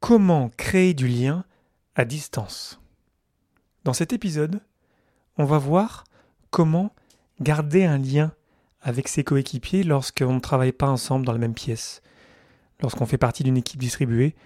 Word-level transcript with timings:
Comment 0.00 0.48
créer 0.56 0.94
du 0.94 1.08
lien 1.08 1.44
à 1.96 2.04
distance 2.04 2.80
Dans 3.82 3.92
cet 3.92 4.12
épisode, 4.12 4.60
on 5.36 5.44
va 5.44 5.58
voir 5.58 6.04
comment 6.50 6.94
garder 7.40 7.84
un 7.84 7.98
lien 7.98 8.32
avec 8.80 9.08
ses 9.08 9.24
coéquipiers 9.24 9.82
lorsqu'on 9.82 10.34
ne 10.34 10.40
travaille 10.40 10.72
pas 10.72 10.88
ensemble 10.88 11.26
dans 11.26 11.32
la 11.32 11.38
même 11.38 11.52
pièce, 11.52 12.00
lorsqu'on 12.80 13.06
fait 13.06 13.18
partie 13.18 13.42
d'une 13.42 13.56
équipe 13.56 13.80
distribuée, 13.80 14.36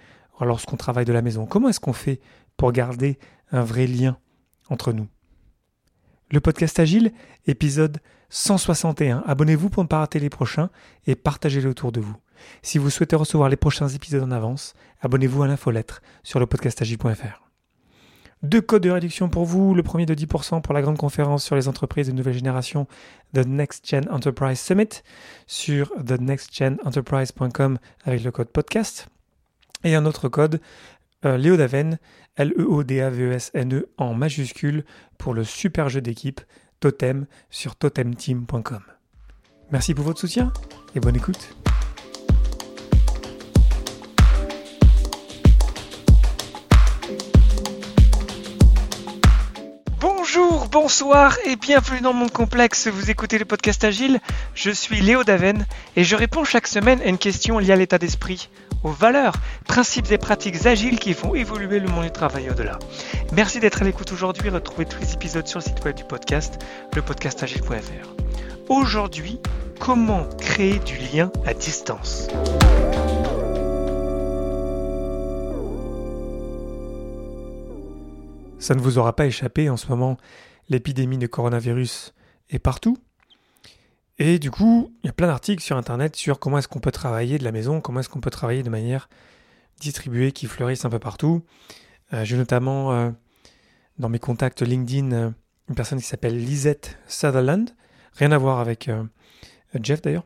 lorsqu'on 0.41 0.75
travaille 0.75 1.05
de 1.05 1.13
la 1.13 1.21
maison. 1.21 1.45
Comment 1.45 1.69
est-ce 1.69 1.79
qu'on 1.79 1.93
fait 1.93 2.19
pour 2.57 2.71
garder 2.71 3.19
un 3.51 3.63
vrai 3.63 3.85
lien 3.85 4.17
entre 4.69 4.91
nous? 4.91 5.07
Le 6.31 6.39
podcast 6.39 6.79
Agile, 6.79 7.13
épisode 7.45 7.99
161. 8.29 9.23
Abonnez-vous 9.27 9.69
pour 9.69 9.83
ne 9.83 9.87
pas 9.87 9.99
rater 9.99 10.19
les 10.19 10.31
prochains 10.31 10.71
et 11.05 11.15
partagez-le 11.15 11.69
autour 11.69 11.91
de 11.91 12.01
vous. 12.01 12.17
Si 12.61 12.77
vous 12.77 12.89
souhaitez 12.89 13.15
recevoir 13.15 13.49
les 13.49 13.55
prochains 13.55 13.89
épisodes 13.89 14.23
en 14.23 14.31
avance, 14.31 14.73
abonnez-vous 15.01 15.43
à 15.43 15.47
l'infolettre 15.47 16.01
sur 16.23 16.39
le 16.39 16.45
podcastagi.fr. 16.45 17.43
Deux 18.43 18.59
codes 18.59 18.83
de 18.83 18.89
réduction 18.89 19.29
pour 19.29 19.45
vous. 19.45 19.73
Le 19.73 19.83
premier 19.83 20.05
de 20.05 20.13
10% 20.13 20.61
pour 20.61 20.73
la 20.73 20.81
grande 20.81 20.97
conférence 20.97 21.45
sur 21.45 21.55
les 21.55 21.69
entreprises 21.69 22.07
de 22.07 22.11
nouvelle 22.11 22.33
génération 22.33 22.87
The 23.33 23.47
Next 23.47 23.87
Gen 23.87 24.05
Enterprise 24.11 24.59
Summit 24.59 25.01
sur 25.47 25.93
thenextgenenterprise.com 26.05 27.79
avec 28.03 28.23
le 28.23 28.31
code 28.31 28.49
podcast. 28.49 29.07
Et 29.85 29.95
un 29.95 30.05
autre 30.05 30.27
code, 30.27 30.59
euh, 31.25 31.57
Daven, 31.57 31.99
L-E-O-D-A-V-E-S-N-E 32.35 33.77
e 33.77 33.89
en 33.97 34.13
majuscule 34.13 34.83
pour 35.17 35.33
le 35.33 35.45
super 35.45 35.87
jeu 35.87 36.01
d'équipe 36.01 36.41
Totem 36.81 37.27
sur 37.49 37.77
totemteam.com. 37.77 38.81
Merci 39.71 39.93
pour 39.93 40.03
votre 40.03 40.19
soutien 40.19 40.51
et 40.95 40.99
bonne 40.99 41.15
écoute. 41.15 41.55
Bonsoir 50.73 51.37
et 51.45 51.55
bienvenue 51.55 52.01
dans 52.01 52.13
Monde 52.13 52.31
Complexe. 52.31 52.87
Vous 52.87 53.11
écoutez 53.11 53.37
le 53.37 53.45
podcast 53.45 53.83
Agile. 53.83 54.19
Je 54.55 54.71
suis 54.71 55.01
Léo 55.01 55.23
Daven 55.23 55.67
et 55.95 56.03
je 56.03 56.15
réponds 56.15 56.43
chaque 56.45 56.65
semaine 56.65 56.99
à 57.01 57.09
une 57.09 57.19
question 57.19 57.59
liée 57.59 57.73
à 57.73 57.75
l'état 57.75 57.99
d'esprit, 57.99 58.49
aux 58.83 58.89
valeurs, 58.89 59.35
principes 59.67 60.11
et 60.11 60.17
pratiques 60.17 60.65
agiles 60.65 60.97
qui 60.97 61.13
font 61.13 61.35
évoluer 61.35 61.79
le 61.79 61.87
monde 61.89 62.05
du 62.05 62.11
travail 62.11 62.49
au-delà. 62.49 62.79
Merci 63.33 63.59
d'être 63.59 63.83
à 63.83 63.85
l'écoute 63.85 64.11
aujourd'hui. 64.13 64.49
Retrouvez 64.49 64.85
tous 64.85 64.99
les 64.99 65.13
épisodes 65.13 65.45
sur 65.45 65.59
le 65.59 65.63
site 65.63 65.85
web 65.85 65.95
du 65.95 66.05
podcast, 66.05 66.59
lepodcastagile.fr. 66.95 68.15
Aujourd'hui, 68.67 69.39
comment 69.79 70.27
créer 70.39 70.79
du 70.79 70.97
lien 70.97 71.31
à 71.45 71.53
distance? 71.53 72.29
Ça 78.57 78.73
ne 78.73 78.79
vous 78.79 78.97
aura 78.97 79.15
pas 79.15 79.27
échappé 79.27 79.69
en 79.69 79.77
ce 79.77 79.87
moment, 79.87 80.17
l'épidémie 80.69 81.17
de 81.17 81.27
coronavirus 81.27 82.13
est 82.49 82.59
partout. 82.59 82.97
Et 84.19 84.39
du 84.39 84.51
coup, 84.51 84.93
il 85.03 85.07
y 85.07 85.09
a 85.09 85.13
plein 85.13 85.27
d'articles 85.27 85.63
sur 85.63 85.75
Internet 85.75 86.15
sur 86.15 86.39
comment 86.39 86.59
est-ce 86.59 86.67
qu'on 86.67 86.79
peut 86.79 86.91
travailler 86.91 87.37
de 87.37 87.43
la 87.43 87.51
maison, 87.51 87.81
comment 87.81 87.99
est-ce 87.99 88.09
qu'on 88.09 88.21
peut 88.21 88.29
travailler 88.29 88.63
de 88.63 88.69
manière 88.69 89.09
distribuée 89.79 90.31
qui 90.31 90.45
fleurissent 90.45 90.85
un 90.85 90.89
peu 90.89 90.99
partout. 90.99 91.43
Euh, 92.13 92.23
J'ai 92.23 92.37
notamment 92.37 92.93
euh, 92.93 93.11
dans 93.97 94.09
mes 94.09 94.19
contacts 94.19 94.61
LinkedIn 94.61 95.11
euh, 95.11 95.31
une 95.69 95.75
personne 95.75 95.99
qui 95.99 96.05
s'appelle 96.05 96.37
Lisette 96.37 96.97
Sutherland, 97.07 97.69
rien 98.13 98.31
à 98.31 98.37
voir 98.37 98.59
avec 98.59 98.91
Jeff 99.81 100.01
d'ailleurs, 100.01 100.25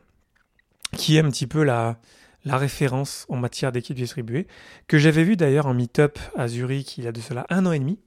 qui 0.94 1.18
est 1.18 1.20
un 1.20 1.30
petit 1.30 1.46
peu 1.46 1.64
la, 1.64 2.00
la 2.44 2.58
référence 2.58 3.28
en 3.30 3.38
matière 3.38 3.72
d'équipe 3.72 3.96
distribuée, 3.96 4.48
que 4.88 4.98
j'avais 4.98 5.24
vu 5.24 5.38
d'ailleurs 5.38 5.68
en 5.68 5.76
meet-up 5.76 6.18
à 6.36 6.48
Zurich 6.48 6.98
il 6.98 7.04
y 7.04 7.08
a 7.08 7.12
de 7.12 7.22
cela 7.22 7.46
un 7.50 7.68
an 7.68 7.72
et 7.72 7.78
demi. 7.80 8.00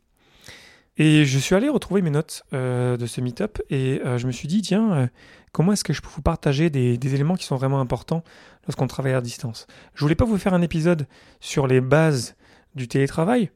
Et 1.02 1.24
je 1.24 1.38
suis 1.38 1.54
allé 1.54 1.70
retrouver 1.70 2.02
mes 2.02 2.10
notes 2.10 2.44
euh, 2.52 2.98
de 2.98 3.06
ce 3.06 3.22
meet-up 3.22 3.58
et 3.70 4.02
euh, 4.04 4.18
je 4.18 4.26
me 4.26 4.32
suis 4.32 4.46
dit, 4.48 4.60
tiens, 4.60 4.92
euh, 4.92 5.06
comment 5.50 5.72
est-ce 5.72 5.82
que 5.82 5.94
je 5.94 6.02
peux 6.02 6.10
vous 6.14 6.20
partager 6.20 6.68
des, 6.68 7.14
éléments 7.14 7.36
qui 7.36 7.46
sont 7.46 7.56
vraiment 7.56 7.80
importants 7.80 8.22
lorsqu'on 8.66 8.86
travaille 8.86 9.14
à 9.14 9.22
distance? 9.22 9.66
Je 9.94 10.04
voulais 10.04 10.14
pas 10.14 10.26
vous 10.26 10.36
faire 10.36 10.52
un 10.52 10.60
épisode 10.60 11.06
sur 11.40 11.66
les 11.66 11.80
bases 11.80 12.36
du 12.74 12.86
télétravail. 12.86 13.50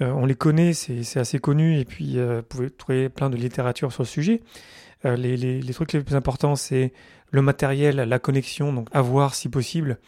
On 0.00 0.24
les 0.24 0.34
connaît, 0.34 0.72
c'est 0.72 1.20
assez 1.20 1.38
connu 1.38 1.78
et 1.78 1.84
puis 1.84 2.18
vous 2.18 2.42
pouvez 2.42 2.70
trouver 2.70 3.10
plein 3.10 3.28
de 3.28 3.36
littérature 3.36 3.92
sur 3.92 4.02
le 4.02 4.08
sujet. 4.08 4.40
Les- 5.04 5.36
les 5.36 5.74
trucs 5.74 5.92
les 5.92 6.02
plus 6.02 6.16
importants, 6.16 6.56
c'est 6.56 6.94
le 7.30 7.42
matériel, 7.42 7.96
la 7.96 8.18
connexion, 8.18 8.72
donc 8.72 8.88
avoir 8.92 9.34
si 9.34 9.50
possible 9.50 9.98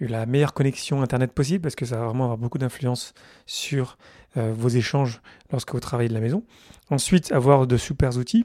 la 0.00 0.26
meilleure 0.26 0.54
connexion 0.54 1.02
Internet 1.02 1.32
possible 1.32 1.62
parce 1.62 1.74
que 1.74 1.84
ça 1.84 1.96
va 1.96 2.06
vraiment 2.06 2.24
avoir 2.24 2.38
beaucoup 2.38 2.58
d'influence 2.58 3.14
sur 3.46 3.98
euh, 4.36 4.52
vos 4.52 4.68
échanges 4.68 5.20
lorsque 5.50 5.72
vous 5.72 5.80
travaillez 5.80 6.08
de 6.08 6.14
la 6.14 6.20
maison. 6.20 6.44
Ensuite, 6.90 7.32
avoir 7.32 7.66
de 7.66 7.76
super 7.76 8.16
outils, 8.16 8.44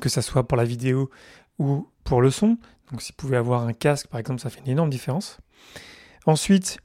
que 0.00 0.08
ça 0.08 0.22
soit 0.22 0.46
pour 0.46 0.56
la 0.56 0.64
vidéo 0.64 1.10
ou 1.58 1.88
pour 2.04 2.22
le 2.22 2.30
son. 2.30 2.58
Donc 2.90 3.02
si 3.02 3.12
vous 3.12 3.16
pouvez 3.16 3.36
avoir 3.36 3.66
un 3.66 3.72
casque, 3.72 4.06
par 4.08 4.20
exemple, 4.20 4.40
ça 4.40 4.50
fait 4.50 4.60
une 4.60 4.68
énorme 4.70 4.90
différence. 4.90 5.38
Ensuite, 6.26 6.78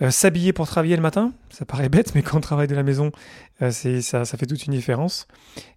euh, 0.00 0.10
s'habiller 0.10 0.52
pour 0.52 0.68
travailler 0.68 0.94
le 0.94 1.02
matin, 1.02 1.32
ça 1.50 1.64
paraît 1.64 1.88
bête, 1.88 2.14
mais 2.14 2.22
quand 2.24 2.36
on 2.38 2.40
travaille 2.40 2.68
de 2.68 2.74
la 2.74 2.82
maison, 2.82 3.10
euh, 3.62 3.70
ça, 3.70 4.24
ça 4.24 4.38
fait 4.38 4.46
toute 4.46 4.64
une 4.66 4.72
différence. 4.72 5.26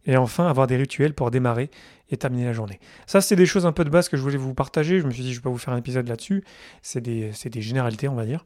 Et 0.06 0.16
enfin, 0.16 0.48
avoir 0.48 0.68
des 0.68 0.78
rituels 0.78 1.14
pour 1.14 1.32
démarrer 1.32 1.72
et 2.10 2.18
terminer 2.18 2.46
la 2.46 2.54
journée. 2.54 2.80
Ça, 3.08 3.22
c'est 3.22 3.36
des 3.36 3.46
choses 3.46 3.66
un 3.66 3.72
peu 3.72 3.84
de 3.84 3.90
base 3.90 4.10
que 4.10 4.18
je 4.18 4.22
voulais 4.22 4.38
vous 4.38 4.54
partager. 4.54 5.00
Je 5.00 5.06
me 5.06 5.12
suis 5.12 5.24
dit, 5.24 5.34
je 5.34 5.40
vais 5.40 5.44
pas 5.44 5.50
vous 5.50 5.58
faire 5.58 5.74
un 5.74 5.78
épisode 5.78 6.08
là-dessus. 6.08 6.44
C'est 6.82 7.02
des, 7.02 7.32
des 7.46 7.62
généralités, 7.62 8.08
on 8.08 8.16
va 8.16 8.26
dire. 8.26 8.46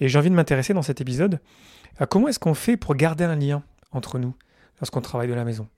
Et 0.00 0.08
j'ai 0.08 0.18
envie 0.18 0.30
de 0.30 0.34
m'intéresser 0.34 0.74
dans 0.74 0.82
cet 0.82 1.00
épisode 1.00 1.40
à 1.98 2.06
comment 2.06 2.28
est-ce 2.28 2.38
qu'on 2.38 2.54
fait 2.54 2.76
pour 2.76 2.94
garder 2.94 3.24
un 3.24 3.36
lien 3.36 3.62
entre 3.92 4.18
nous 4.18 4.34
lorsqu'on 4.80 5.00
travaille 5.00 5.28
de 5.28 5.34
la 5.34 5.44
maison. 5.44 5.68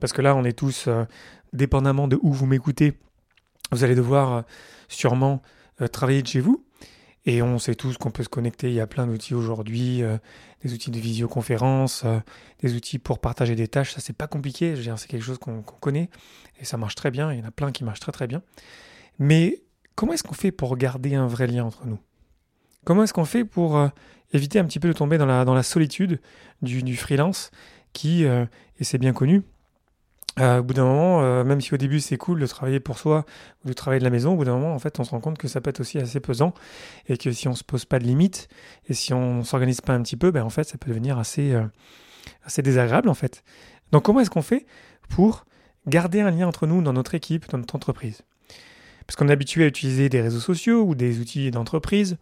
Parce 0.00 0.12
que 0.12 0.20
là, 0.20 0.34
on 0.34 0.44
est 0.44 0.52
tous, 0.52 0.88
euh, 0.88 1.04
dépendamment 1.52 2.08
de 2.08 2.18
où 2.20 2.32
vous 2.32 2.44
m'écoutez, 2.44 2.98
vous 3.70 3.84
allez 3.84 3.94
devoir 3.94 4.44
sûrement 4.88 5.40
travailler 5.92 6.22
de 6.22 6.26
chez 6.26 6.40
vous. 6.40 6.64
Et 7.24 7.40
on 7.40 7.58
sait 7.58 7.76
tous 7.76 7.98
qu'on 7.98 8.10
peut 8.10 8.24
se 8.24 8.28
connecter. 8.28 8.68
Il 8.68 8.74
y 8.74 8.80
a 8.80 8.86
plein 8.86 9.06
d'outils 9.06 9.34
aujourd'hui, 9.34 10.02
euh, 10.02 10.18
des 10.64 10.72
outils 10.74 10.90
de 10.90 10.98
visioconférence, 10.98 12.02
euh, 12.04 12.18
des 12.60 12.74
outils 12.74 12.98
pour 12.98 13.20
partager 13.20 13.54
des 13.54 13.68
tâches. 13.68 13.92
Ça, 13.92 14.00
c'est 14.00 14.16
pas 14.16 14.26
compliqué. 14.26 14.74
C'est 14.96 15.06
quelque 15.06 15.22
chose 15.22 15.38
qu'on 15.38 15.62
connaît 15.62 16.10
et 16.60 16.64
ça 16.64 16.76
marche 16.76 16.96
très 16.96 17.10
bien. 17.10 17.32
Il 17.32 17.38
y 17.38 17.42
en 17.42 17.46
a 17.46 17.52
plein 17.52 17.70
qui 17.70 17.84
marchent 17.84 18.00
très 18.00 18.12
très 18.12 18.26
bien. 18.26 18.42
Mais 19.18 19.62
comment 19.94 20.14
est-ce 20.14 20.24
qu'on 20.24 20.34
fait 20.34 20.50
pour 20.50 20.76
garder 20.76 21.14
un 21.14 21.28
vrai 21.28 21.46
lien 21.46 21.64
entre 21.64 21.86
nous? 21.86 22.00
Comment 22.84 23.04
est-ce 23.04 23.12
qu'on 23.12 23.24
fait 23.24 23.44
pour 23.44 23.76
euh, 23.76 23.88
éviter 24.32 24.58
un 24.58 24.64
petit 24.64 24.80
peu 24.80 24.88
de 24.88 24.92
tomber 24.92 25.16
dans 25.16 25.26
la, 25.26 25.44
dans 25.44 25.54
la 25.54 25.62
solitude 25.62 26.20
du, 26.60 26.82
du 26.82 26.96
freelance 26.96 27.52
qui, 27.92 28.24
et 28.24 28.84
c'est 28.84 28.96
bien 28.96 29.12
connu, 29.12 29.42
euh, 30.40 30.60
au 30.60 30.62
bout 30.62 30.72
d'un 30.72 30.84
moment, 30.84 31.22
euh, 31.22 31.44
même 31.44 31.60
si 31.60 31.74
au 31.74 31.76
début 31.76 32.00
c'est 32.00 32.16
cool 32.16 32.40
de 32.40 32.46
travailler 32.46 32.80
pour 32.80 32.98
soi 32.98 33.26
ou 33.64 33.68
de 33.68 33.72
travailler 33.74 33.98
de 33.98 34.04
la 34.04 34.10
maison, 34.10 34.32
au 34.32 34.36
bout 34.36 34.44
d'un 34.44 34.54
moment, 34.54 34.74
en 34.74 34.78
fait, 34.78 34.98
on 34.98 35.04
se 35.04 35.10
rend 35.10 35.20
compte 35.20 35.36
que 35.36 35.46
ça 35.46 35.60
peut 35.60 35.68
être 35.68 35.80
aussi 35.80 35.98
assez 35.98 36.20
pesant 36.20 36.54
et 37.08 37.18
que 37.18 37.32
si 37.32 37.48
on 37.48 37.54
se 37.54 37.64
pose 37.64 37.84
pas 37.84 37.98
de 37.98 38.04
limites 38.04 38.48
et 38.88 38.94
si 38.94 39.12
on 39.12 39.44
s'organise 39.44 39.82
pas 39.82 39.92
un 39.92 40.02
petit 40.02 40.16
peu, 40.16 40.30
ben 40.30 40.42
en 40.42 40.50
fait, 40.50 40.64
ça 40.64 40.78
peut 40.78 40.88
devenir 40.88 41.18
assez, 41.18 41.52
euh, 41.52 41.64
assez 42.44 42.62
désagréable 42.62 43.10
en 43.10 43.14
fait. 43.14 43.44
Donc, 43.92 44.04
comment 44.04 44.20
est-ce 44.20 44.30
qu'on 44.30 44.42
fait 44.42 44.64
pour 45.10 45.44
garder 45.86 46.22
un 46.22 46.30
lien 46.30 46.48
entre 46.48 46.66
nous 46.66 46.80
dans 46.80 46.94
notre 46.94 47.14
équipe, 47.14 47.50
dans 47.50 47.58
notre 47.58 47.76
entreprise? 47.76 48.22
Parce 49.06 49.16
qu'on 49.16 49.28
est 49.28 49.32
habitué 49.32 49.64
à 49.64 49.66
utiliser 49.66 50.08
des 50.08 50.22
réseaux 50.22 50.40
sociaux 50.40 50.82
ou 50.84 50.94
des 50.94 51.20
outils 51.20 51.50
d'entreprise 51.50 52.16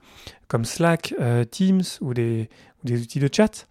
comme 0.48 0.64
Slack, 0.64 1.14
Teams 1.50 1.82
ou 2.00 2.14
des, 2.14 2.48
ou 2.82 2.86
des 2.88 3.00
outils 3.00 3.20
de 3.20 3.28
chat, 3.32 3.68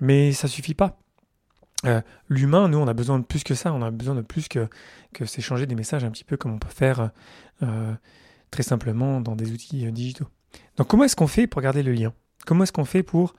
mais 0.00 0.32
ça 0.32 0.46
suffit 0.46 0.74
pas. 0.74 0.98
Euh, 1.84 2.00
L'humain, 2.28 2.68
nous, 2.68 2.78
on 2.78 2.88
a 2.88 2.94
besoin 2.94 3.18
de 3.18 3.24
plus 3.24 3.44
que 3.44 3.54
ça. 3.54 3.72
On 3.72 3.82
a 3.82 3.90
besoin 3.90 4.14
de 4.14 4.22
plus 4.22 4.48
que, 4.48 4.68
s'échanger 5.24 5.66
des 5.66 5.74
messages 5.74 6.04
un 6.04 6.10
petit 6.10 6.24
peu 6.24 6.36
comme 6.36 6.54
on 6.54 6.58
peut 6.58 6.68
faire 6.68 7.10
euh, 7.62 7.94
très 8.50 8.62
simplement 8.62 9.20
dans 9.20 9.36
des 9.36 9.52
outils 9.52 9.86
euh, 9.86 9.90
digitaux. 9.90 10.26
Donc, 10.76 10.88
comment 10.88 11.04
est-ce 11.04 11.16
qu'on 11.16 11.26
fait 11.26 11.46
pour 11.46 11.60
garder 11.62 11.82
le 11.82 11.92
lien? 11.92 12.12
Comment 12.46 12.64
est-ce 12.64 12.72
qu'on 12.72 12.84
fait 12.84 13.02
pour 13.02 13.34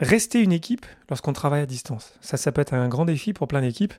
rester 0.00 0.40
une 0.40 0.52
équipe 0.52 0.86
lorsqu'on 1.08 1.32
travaille 1.32 1.62
à 1.62 1.66
distance? 1.66 2.14
Ça, 2.20 2.36
ça 2.36 2.52
peut 2.52 2.60
être 2.60 2.74
un 2.74 2.88
grand 2.88 3.04
défi 3.04 3.32
pour 3.32 3.48
plein 3.48 3.60
d'équipes 3.60 3.94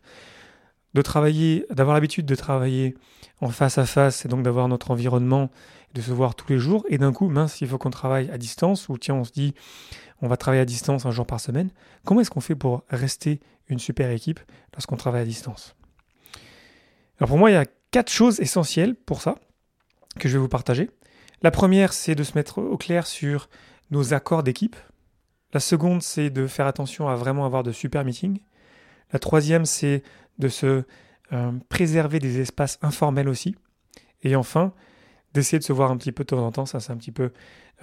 de 0.94 1.01
travailler, 1.01 1.66
d'avoir 1.72 1.95
l'habitude 1.95 2.25
de 2.25 2.36
travailler 2.36 2.95
en 3.42 3.50
face 3.50 3.78
à 3.78 3.86
face 3.86 4.25
et 4.25 4.28
donc 4.28 4.44
d'avoir 4.44 4.68
notre 4.68 4.92
environnement, 4.92 5.50
de 5.94 6.01
se 6.01 6.12
voir 6.12 6.36
tous 6.36 6.50
les 6.50 6.60
jours. 6.60 6.86
Et 6.90 6.98
d'un 6.98 7.12
coup, 7.12 7.30
mince, 7.30 7.62
il 7.62 7.68
faut 7.68 7.78
qu'on 7.78 7.90
travaille 7.90 8.30
à 8.30 8.38
distance 8.38 8.90
ou 8.90 8.98
tiens, 8.98 9.16
on 9.16 9.24
se 9.24 9.31
dit, 9.31 9.54
on 10.22 10.28
va 10.28 10.38
travailler 10.38 10.62
à 10.62 10.66
distance 10.66 11.06
un 11.06 11.12
jour 11.12 11.25
par 11.25 11.40
semaine. 11.40 11.69
Comment 12.06 12.22
est-ce 12.22 12.31
qu'on 12.31 12.42
fait 12.42 12.56
pour 12.56 12.84
rester 12.90 13.40
une 13.68 13.80
super 13.80 14.10
équipe 14.12 14.40
lorsqu'on 14.74 14.98
travaille 14.98 15.22
à 15.22 15.25
distance? 15.25 15.75
Alors 17.19 17.30
pour 17.30 17.38
moi, 17.38 17.51
il 17.51 17.54
y 17.54 17.57
a 17.57 17.66
quatre 17.92 18.12
choses 18.12 18.40
essentielles 18.40 18.95
pour 18.95 19.22
ça 19.22 19.36
que 20.19 20.30
je 20.30 20.34
vais 20.34 20.40
vous 20.40 20.50
partager. 20.50 20.90
La 21.42 21.51
première, 21.51 21.92
c'est 21.94 22.16
de 22.16 22.24
se 22.24 22.34
mettre 22.36 22.60
au 22.60 22.78
clair 22.78 23.06
sur 23.06 23.50
nos 23.92 24.13
accords 24.13 24.44
d'équipe. 24.44 24.75
La 25.54 25.60
seconde, 25.60 26.01
c'est 26.01 26.30
de 26.30 26.48
faire 26.48 26.68
attention 26.68 27.10
à 27.10 27.16
vraiment 27.16 27.45
avoir 27.45 27.63
de 27.63 27.72
super 27.72 28.06
meetings. 28.06 28.40
La 29.12 29.19
troisième, 29.19 29.66
c'est 29.66 30.04
de 30.39 30.47
se 30.47 30.83
euh, 31.31 31.51
préserver 31.69 32.19
des 32.19 32.39
espaces 32.39 32.77
informels 32.81 33.30
aussi. 33.30 33.56
Et 34.24 34.35
enfin, 34.35 34.74
d'essayer 35.33 35.57
de 35.57 35.63
se 35.63 35.74
voir 35.74 35.89
un 35.91 35.97
petit 35.97 36.12
peu 36.12 36.24
de 36.24 36.30
temps 36.30 36.45
en 36.45 36.51
temps. 36.51 36.65
Ça, 36.65 36.80
c'est 36.80 36.91
un 36.91 36.97
petit 36.97 37.12
peu, 37.12 37.31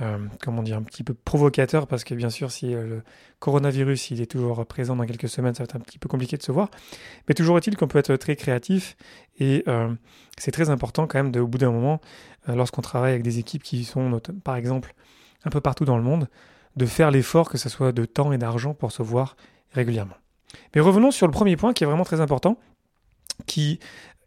euh, 0.01 0.19
comment 0.41 0.63
dire, 0.63 0.77
un 0.77 0.83
petit 0.83 1.03
peu 1.03 1.15
provocateur 1.15 1.87
parce 1.87 2.05
que 2.05 2.15
bien 2.15 2.31
sûr, 2.31 2.53
si 2.53 2.75
euh, 2.75 2.87
le 2.87 3.03
coronavirus 3.41 4.13
est 4.13 4.31
toujours 4.31 4.65
présent 4.67 4.95
dans 4.95 5.05
quelques 5.05 5.29
semaines, 5.29 5.55
ça 5.55 5.63
va 5.63 5.65
être 5.65 5.77
un 5.77 5.81
petit 5.81 5.99
peu 5.99 6.09
compliqué 6.09 6.37
de 6.37 6.43
se 6.43 6.53
voir. 6.53 6.71
Mais 7.29 7.35
toujours 7.35 7.59
est-il 7.59 7.77
qu'on 7.77 7.89
peut 7.89 7.99
être 7.99 8.15
très 8.17 8.37
créatif 8.37 8.97
et 9.39 9.65
c'est 10.37 10.51
très 10.51 10.69
important 10.69 11.07
quand 11.07 11.23
même, 11.23 11.35
au 11.43 11.47
bout 11.47 11.57
d'un 11.57 11.73
moment, 11.73 12.01
lorsqu'on 12.47 12.83
travaille 12.83 13.13
avec 13.13 13.23
des 13.23 13.39
équipes 13.39 13.63
qui 13.63 13.85
sont, 13.85 14.21
par 14.45 14.57
exemple, 14.57 14.95
un 15.45 15.51
peu 15.51 15.63
partout 15.63 15.87
dans 15.87 15.97
le 15.97 16.03
monde, 16.03 16.29
de 16.77 16.87
faire 16.87 17.11
l'effort, 17.11 17.49
que 17.49 17.57
ce 17.57 17.71
soit 17.71 17.93
de 17.93 18.05
temps 18.05 18.33
et 18.33 18.39
d'argent, 18.39 18.75
pour 18.75 18.93
se 18.93 19.03
voir 19.03 19.37
régulièrement. 19.73 20.20
Mais 20.75 20.81
revenons 20.81 21.11
sur 21.11 21.27
le 21.27 21.33
premier 21.33 21.57
point 21.57 21.73
qui 21.73 21.85
est 21.85 21.87
vraiment 21.87 22.05
très 22.05 22.21
important, 22.21 22.59
qui 23.47 23.79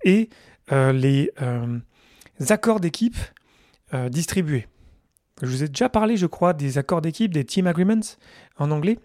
est 0.04 0.30
les 0.70 1.30
accords 2.50 2.80
d'équipe 2.80 3.18
euh, 3.94 4.10
distribués. 4.10 4.68
Je 5.42 5.48
vous 5.48 5.64
ai 5.64 5.68
déjà 5.68 5.88
parlé, 5.88 6.18
je 6.18 6.26
crois, 6.26 6.54
des 6.54 6.78
accords 6.78 7.02
d'équipe, 7.02 7.32
des 7.32 7.46
team 7.46 7.68
agreements 7.68 8.02
en 8.58 8.72
anglais. 8.72 8.98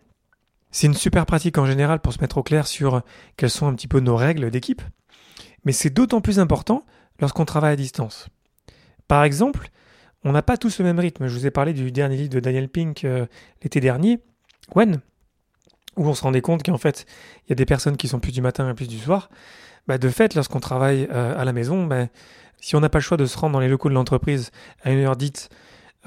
C'est 0.70 0.87
une 0.87 0.94
super 0.94 1.26
pratique 1.26 1.59
en 1.59 1.67
général 1.67 2.00
pour 2.00 2.12
se 2.12 2.20
mettre 2.20 2.38
au 2.38 2.43
clair 2.43 2.67
sur 2.67 3.03
quelles 3.37 3.50
sont 3.50 3.67
un 3.67 3.75
petit 3.75 3.88
peu 3.88 4.00
nos 4.00 4.17
règles 4.17 4.50
d'équipe. 4.50 4.82
Mais 5.65 5.73
c'est 5.73 5.91
d'autant 5.91 6.20
plus 6.20 6.38
important 6.38 6.87
lorsqu'on 7.20 7.44
travaille 7.44 7.73
à 7.73 7.76
distance. 7.76 8.29
Par 9.09 9.25
exemple, 9.25 9.69
on 10.25 10.32
n'a 10.32 10.43
pas 10.43 10.56
tous 10.56 10.79
le 10.79 10.85
même 10.85 10.99
rythme. 10.99 11.26
Je 11.26 11.35
vous 11.35 11.47
ai 11.47 11.50
parlé 11.50 11.73
du 11.73 11.91
dernier 11.93 12.17
livre 12.17 12.31
de 12.31 12.41
Daniel 12.41 12.69
Pink 12.69 13.05
euh, 13.05 13.26
l'été 13.62 13.81
dernier, 13.81 14.20
When, 14.75 15.00
où 15.99 16.06
on 16.06 16.15
se 16.15 16.23
rendait 16.23 16.41
compte 16.41 16.62
qu'en 16.62 16.79
fait, 16.79 17.06
il 17.47 17.50
y 17.50 17.53
a 17.53 17.56
des 17.56 17.67
personnes 17.67 17.97
qui 17.97 18.09
sont 18.09 18.21
plus 18.21 18.33
du 18.33 18.41
matin 18.41 18.71
et 18.71 18.75
plus 18.75 18.89
du 18.89 18.99
soir. 18.99 19.29
Bah, 19.87 19.99
de 19.99 20.09
fait, 20.09 20.35
lorsqu'on 20.35 20.61
travaille 20.61 21.09
euh, 21.11 21.39
à 21.39 21.45
la 21.45 21.53
maison, 21.53 21.87
bah, 21.87 22.06
si 22.61 22.77
on 22.77 22.81
n'a 22.81 22.89
pas 22.89 22.99
le 22.99 23.03
choix 23.03 23.17
de 23.17 23.27
se 23.27 23.37
rendre 23.37 23.55
dans 23.55 23.61
les 23.61 23.69
locaux 23.69 23.89
de 23.89 23.95
l'entreprise 23.95 24.50
à 24.83 24.91
une 24.91 25.00
heure 25.00 25.17
dite, 25.17 25.49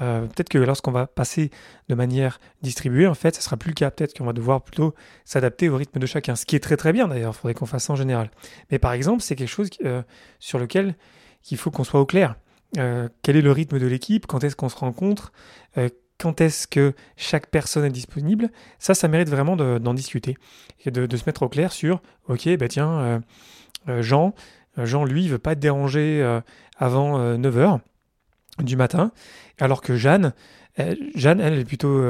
euh, 0.00 0.22
peut-être 0.22 0.48
que 0.48 0.58
lorsqu'on 0.58 0.92
va 0.92 1.06
passer 1.06 1.50
de 1.88 1.94
manière 1.94 2.40
distribuée, 2.62 3.06
en 3.06 3.14
fait, 3.14 3.34
ça 3.34 3.42
sera 3.42 3.56
plus 3.56 3.70
le 3.70 3.74
cas. 3.74 3.90
Peut-être 3.90 4.16
qu'on 4.16 4.24
va 4.24 4.32
devoir 4.32 4.62
plutôt 4.62 4.94
s'adapter 5.24 5.68
au 5.68 5.76
rythme 5.76 5.98
de 5.98 6.06
chacun, 6.06 6.36
ce 6.36 6.46
qui 6.46 6.56
est 6.56 6.60
très 6.60 6.76
très 6.76 6.92
bien 6.92 7.08
d'ailleurs. 7.08 7.32
Il 7.34 7.40
faudrait 7.40 7.54
qu'on 7.54 7.66
fasse 7.66 7.84
ça 7.84 7.92
en 7.92 7.96
général. 7.96 8.30
Mais 8.70 8.78
par 8.78 8.92
exemple, 8.92 9.22
c'est 9.22 9.36
quelque 9.36 9.48
chose 9.48 9.68
euh, 9.84 10.02
sur 10.38 10.58
lequel 10.58 10.94
il 11.50 11.56
faut 11.56 11.70
qu'on 11.70 11.84
soit 11.84 12.00
au 12.00 12.06
clair. 12.06 12.36
quel 12.74 13.36
est 13.36 13.42
le 13.42 13.52
rythme 13.52 13.78
de 13.78 13.86
l'équipe? 13.86 14.26
Quand 14.26 14.44
est-ce 14.44 14.56
qu'on 14.56 14.68
se 14.68 14.76
rencontre? 14.76 15.32
Quand 16.22 16.40
est-ce 16.40 16.68
que 16.68 16.94
chaque 17.16 17.48
personne 17.48 17.84
est 17.84 17.90
disponible, 17.90 18.50
ça, 18.78 18.94
ça 18.94 19.08
mérite 19.08 19.28
vraiment 19.28 19.56
d'en 19.56 19.92
discuter 19.92 20.38
et 20.84 20.92
de, 20.92 21.16
se 21.16 21.24
mettre 21.26 21.42
au 21.42 21.48
clair 21.48 21.72
sur, 21.72 22.00
ok, 22.28 22.48
bah 22.58 22.68
tiens, 22.68 23.20
euh, 23.88 24.02
Jean, 24.02 24.32
euh, 24.78 24.86
Jean, 24.86 25.04
lui, 25.04 25.26
veut 25.26 25.40
pas 25.40 25.52
être 25.52 25.58
dérangé 25.58 26.22
euh, 26.22 26.40
avant 26.78 27.18
9h 27.36 27.80
du 28.60 28.76
matin, 28.76 29.10
alors 29.58 29.80
que 29.80 29.96
Jeanne, 29.96 30.32
Jeanne, 31.16 31.40
elle 31.40 31.58
est 31.58 31.64
plutôt 31.64 32.00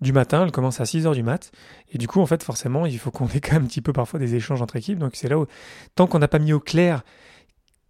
du 0.00 0.12
matin, 0.12 0.42
elle 0.44 0.50
commence 0.50 0.80
à 0.80 0.84
6h 0.84 1.14
du 1.14 1.22
mat. 1.22 1.52
Et 1.92 1.98
du 1.98 2.08
coup, 2.08 2.20
en 2.20 2.26
fait, 2.26 2.42
forcément, 2.42 2.86
il 2.86 2.98
faut 2.98 3.10
qu'on 3.10 3.28
ait 3.28 3.40
quand 3.40 3.52
même 3.52 3.64
un 3.64 3.66
petit 3.66 3.80
peu 3.80 3.92
parfois 3.92 4.18
des 4.18 4.34
échanges 4.34 4.60
entre 4.60 4.76
équipes. 4.76 4.98
Donc 4.98 5.12
c'est 5.14 5.28
là 5.28 5.38
où, 5.38 5.46
tant 5.94 6.06
qu'on 6.06 6.18
n'a 6.18 6.28
pas 6.28 6.38
mis 6.38 6.52
au 6.52 6.60
clair 6.60 7.02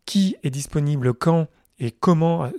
qui 0.05 0.37
est 0.43 0.51
disponible 0.51 1.15
quand 1.15 1.49
et 1.81 1.91
comment, 1.91 2.51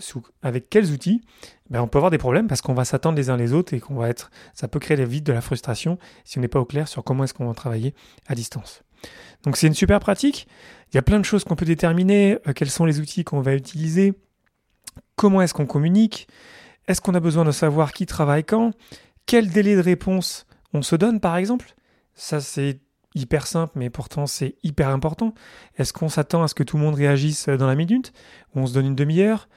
avec 0.41 0.69
quels 0.69 0.91
outils, 0.91 1.21
ben 1.69 1.81
on 1.81 1.87
peut 1.87 1.99
avoir 1.99 2.09
des 2.09 2.17
problèmes 2.17 2.47
parce 2.47 2.61
qu'on 2.61 2.73
va 2.73 2.85
s'attendre 2.85 3.15
les 3.15 3.29
uns 3.29 3.37
les 3.37 3.53
autres 3.53 3.73
et 3.73 3.79
qu'on 3.79 3.93
va 3.93 4.09
être, 4.09 4.31
ça 4.55 4.67
peut 4.67 4.79
créer 4.79 5.05
vite 5.05 5.23
de 5.23 5.31
la 5.31 5.41
frustration 5.41 5.99
si 6.25 6.39
on 6.39 6.41
n'est 6.41 6.47
pas 6.47 6.59
au 6.59 6.65
clair 6.65 6.87
sur 6.87 7.03
comment 7.03 7.23
est-ce 7.23 7.35
qu'on 7.35 7.47
va 7.47 7.53
travailler 7.53 7.93
à 8.27 8.33
distance. 8.33 8.81
Donc 9.43 9.57
c'est 9.57 9.67
une 9.67 9.75
super 9.75 9.99
pratique. 9.99 10.47
Il 10.91 10.95
y 10.95 10.97
a 10.97 11.03
plein 11.03 11.19
de 11.19 11.25
choses 11.25 11.43
qu'on 11.43 11.55
peut 11.55 11.65
déterminer, 11.65 12.39
euh, 12.47 12.53
quels 12.53 12.69
sont 12.69 12.85
les 12.85 12.99
outils 12.99 13.23
qu'on 13.23 13.41
va 13.41 13.53
utiliser, 13.53 14.13
comment 15.15 15.41
est-ce 15.41 15.53
qu'on 15.53 15.67
communique, 15.67 16.27
est-ce 16.87 16.99
qu'on 16.99 17.13
a 17.13 17.19
besoin 17.19 17.45
de 17.45 17.51
savoir 17.51 17.93
qui 17.93 18.07
travaille 18.07 18.43
quand, 18.43 18.73
quel 19.27 19.49
délai 19.49 19.75
de 19.75 19.81
réponse 19.81 20.47
on 20.73 20.81
se 20.81 20.95
donne 20.95 21.19
par 21.19 21.37
exemple. 21.37 21.75
Ça 22.15 22.41
c'est 22.41 22.79
hyper 23.15 23.47
simple 23.47 23.73
mais 23.75 23.89
pourtant 23.89 24.25
c'est 24.27 24.55
hyper 24.63 24.89
important. 24.89 25.33
Est-ce 25.77 25.93
qu'on 25.93 26.09
s'attend 26.09 26.43
à 26.43 26.47
ce 26.47 26.55
que 26.55 26.63
tout 26.63 26.77
le 26.77 26.83
monde 26.83 26.95
réagisse 26.95 27.49
dans 27.49 27.67
la 27.67 27.75
minute? 27.75 28.13
Ou 28.55 28.61
on 28.61 28.67
se 28.67 28.73
donne 28.73 28.87
une 28.87 28.95
demi-heure? 28.95 29.47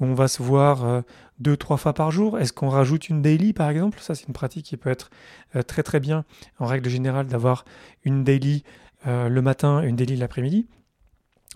Où 0.00 0.06
on 0.06 0.14
va 0.14 0.26
se 0.26 0.42
voir 0.42 0.84
euh, 0.84 1.02
deux, 1.38 1.56
trois 1.56 1.76
fois 1.76 1.92
par 1.92 2.10
jour? 2.10 2.38
Est-ce 2.38 2.52
qu'on 2.52 2.68
rajoute 2.68 3.08
une 3.08 3.22
daily 3.22 3.52
par 3.52 3.70
exemple? 3.70 4.00
Ça 4.00 4.14
c'est 4.14 4.26
une 4.26 4.34
pratique 4.34 4.66
qui 4.66 4.76
peut 4.76 4.90
être 4.90 5.10
euh, 5.56 5.62
très 5.62 5.82
très 5.82 6.00
bien 6.00 6.24
en 6.58 6.66
règle 6.66 6.88
générale 6.88 7.26
d'avoir 7.26 7.64
une 8.04 8.24
daily 8.24 8.64
euh, 9.06 9.28
le 9.28 9.42
matin, 9.42 9.82
une 9.82 9.96
daily 9.96 10.16
l'après-midi. 10.16 10.66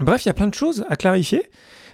Bref, 0.00 0.25
il 0.25 0.28
y 0.28 0.31
a 0.31 0.34
plein 0.34 0.46
de 0.46 0.55
choses 0.55 0.84
à 0.88 0.96
clarifier 0.96 1.50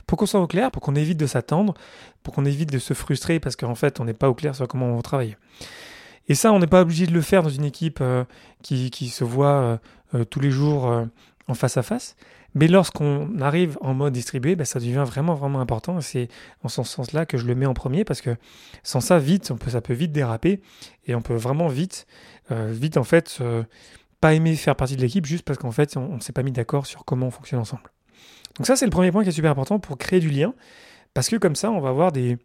pour 0.07 0.19
qu'on 0.19 0.27
soit 0.27 0.41
au 0.41 0.47
clair, 0.47 0.71
pour 0.71 0.83
qu'on 0.83 0.95
évite 0.95 1.19
de 1.19 1.27
s'attendre, 1.27 1.75
pour 2.23 2.35
qu'on 2.35 2.45
évite 2.45 2.71
de 2.71 2.79
se 2.79 2.93
frustrer 2.93 3.41
parce 3.41 3.57
qu'en 3.57 3.75
fait, 3.75 4.01
on 4.01 4.05
n'est 4.05 4.15
pas 4.15 4.29
au 4.29 4.35
clair 4.35 4.55
sur 4.55 4.69
comment 4.69 4.87
on 4.87 4.97
va 4.97 5.03
travailler. 5.03 5.37
Et 6.29 6.35
ça, 6.35 6.53
on 6.53 6.59
n'est 6.59 6.67
pas 6.67 6.83
obligé 6.83 7.07
de 7.07 7.13
le 7.13 7.21
faire 7.21 7.43
dans 7.43 7.51
une 7.51 7.65
équipe 7.65 7.99
euh, 8.01 8.25
qui, 8.63 9.09
se 9.09 9.25
voit 9.25 9.79
euh, 10.15 10.25
tous 10.25 10.41
les 10.41 10.51
jours 10.51 11.07
en 11.49 11.55
face 11.55 11.77
à 11.77 11.83
face. 11.83 12.17
Mais 12.55 12.69
lorsqu'on 12.69 13.41
arrive 13.41 13.77
en 13.81 13.95
mode 13.95 14.13
distribué, 14.13 14.55
ben, 14.55 14.65
ça 14.65 14.79
devient 14.79 15.05
vraiment, 15.05 15.35
vraiment 15.35 15.61
important. 15.61 16.01
C'est 16.01 16.29
en 16.63 16.69
ce 16.69 16.83
sens-là 16.85 17.27
que 17.27 17.37
je 17.37 17.47
le 17.47 17.55
mets 17.55 17.67
en 17.67 17.75
premier 17.75 18.05
parce 18.05 18.21
que 18.21 18.37
sans 18.85 19.01
ça, 19.01 19.19
vite, 19.19 19.53
ça 19.67 19.81
peut 19.81 19.93
vite 19.93 20.13
déraper 20.13 20.61
et 21.07 21.17
on 21.17 21.21
peut 21.21 21.35
vraiment 21.35 21.67
vite, 21.67 22.07
vite 22.51 22.97
en 22.97 23.03
fait, 23.03 23.43
pas 24.21 24.33
aimer 24.33 24.55
faire 24.55 24.77
partie 24.77 24.97
de 24.97 25.03
l'équipe 25.03 25.27
juste 25.27 25.45
parce 25.45 25.59
qu'en 25.59 25.73
fait, 25.73 25.97
on 25.97 26.15
ne 26.15 26.21
s'est 26.21 26.33
pas 26.33 26.45
mis 26.45 26.53
d'accord 26.53 26.87
sur 26.87 27.05
comment 27.05 27.27
on 27.27 27.31
fonctionne 27.31 27.61
ensemble. 27.61 27.91
Donc 28.57 28.67
ça, 28.67 28.77
c'est 28.77 28.85
le 28.85 28.91
premier 28.91 29.11
point 29.11 29.23
qui 29.23 29.29
est 29.29 29.33
super 29.33 29.51
important 29.51 29.79
pour 29.79 29.99
créer 29.99 30.21
du 30.21 30.31
lien, 30.31 30.55
parce 31.13 31.29
que 31.29 31.37
comme 31.37 31.57
ça, 31.57 31.71
on 31.71 31.81
va 31.81 31.89
avoir 31.89 32.13
des, 32.13 32.39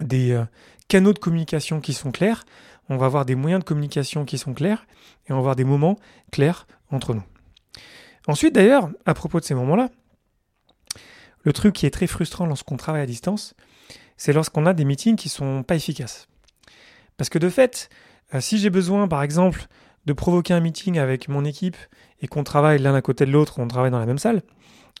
des 0.00 0.32
euh, 0.32 0.44
canaux 0.88 1.12
de 1.12 1.18
communication 1.18 1.80
qui 1.80 1.92
sont 1.92 2.10
clairs, 2.10 2.44
on 2.88 2.96
va 2.96 3.06
avoir 3.06 3.24
des 3.24 3.34
moyens 3.34 3.60
de 3.60 3.64
communication 3.64 4.24
qui 4.24 4.38
sont 4.38 4.54
clairs, 4.54 4.86
et 5.26 5.32
on 5.32 5.36
va 5.36 5.40
avoir 5.40 5.56
des 5.56 5.64
moments 5.64 5.98
clairs 6.30 6.66
entre 6.90 7.14
nous. 7.14 7.24
Ensuite, 8.26 8.54
d'ailleurs, 8.54 8.90
à 9.06 9.14
propos 9.14 9.40
de 9.40 9.44
ces 9.44 9.54
moments-là, 9.54 9.90
le 11.42 11.52
truc 11.52 11.74
qui 11.74 11.86
est 11.86 11.90
très 11.90 12.06
frustrant 12.06 12.46
lorsqu'on 12.46 12.76
travaille 12.76 13.02
à 13.02 13.06
distance, 13.06 13.54
c'est 14.16 14.32
lorsqu'on 14.32 14.66
a 14.66 14.74
des 14.74 14.84
meetings 14.84 15.16
qui 15.16 15.28
sont 15.28 15.62
pas 15.62 15.74
efficaces. 15.74 16.28
Parce 17.16 17.28
que 17.28 17.38
de 17.38 17.48
fait, 17.48 17.88
euh, 18.34 18.40
si 18.40 18.58
j'ai 18.58 18.70
besoin, 18.70 19.08
par 19.08 19.22
exemple, 19.22 19.66
de 20.06 20.12
provoquer 20.12 20.54
un 20.54 20.60
meeting 20.60 20.98
avec 20.98 21.28
mon 21.28 21.44
équipe 21.44 21.76
et 22.20 22.28
qu'on 22.28 22.44
travaille 22.44 22.78
l'un 22.78 22.94
à 22.94 23.02
côté 23.02 23.26
de 23.26 23.32
l'autre, 23.32 23.58
on 23.58 23.68
travaille 23.68 23.90
dans 23.90 23.98
la 23.98 24.06
même 24.06 24.18
salle, 24.18 24.42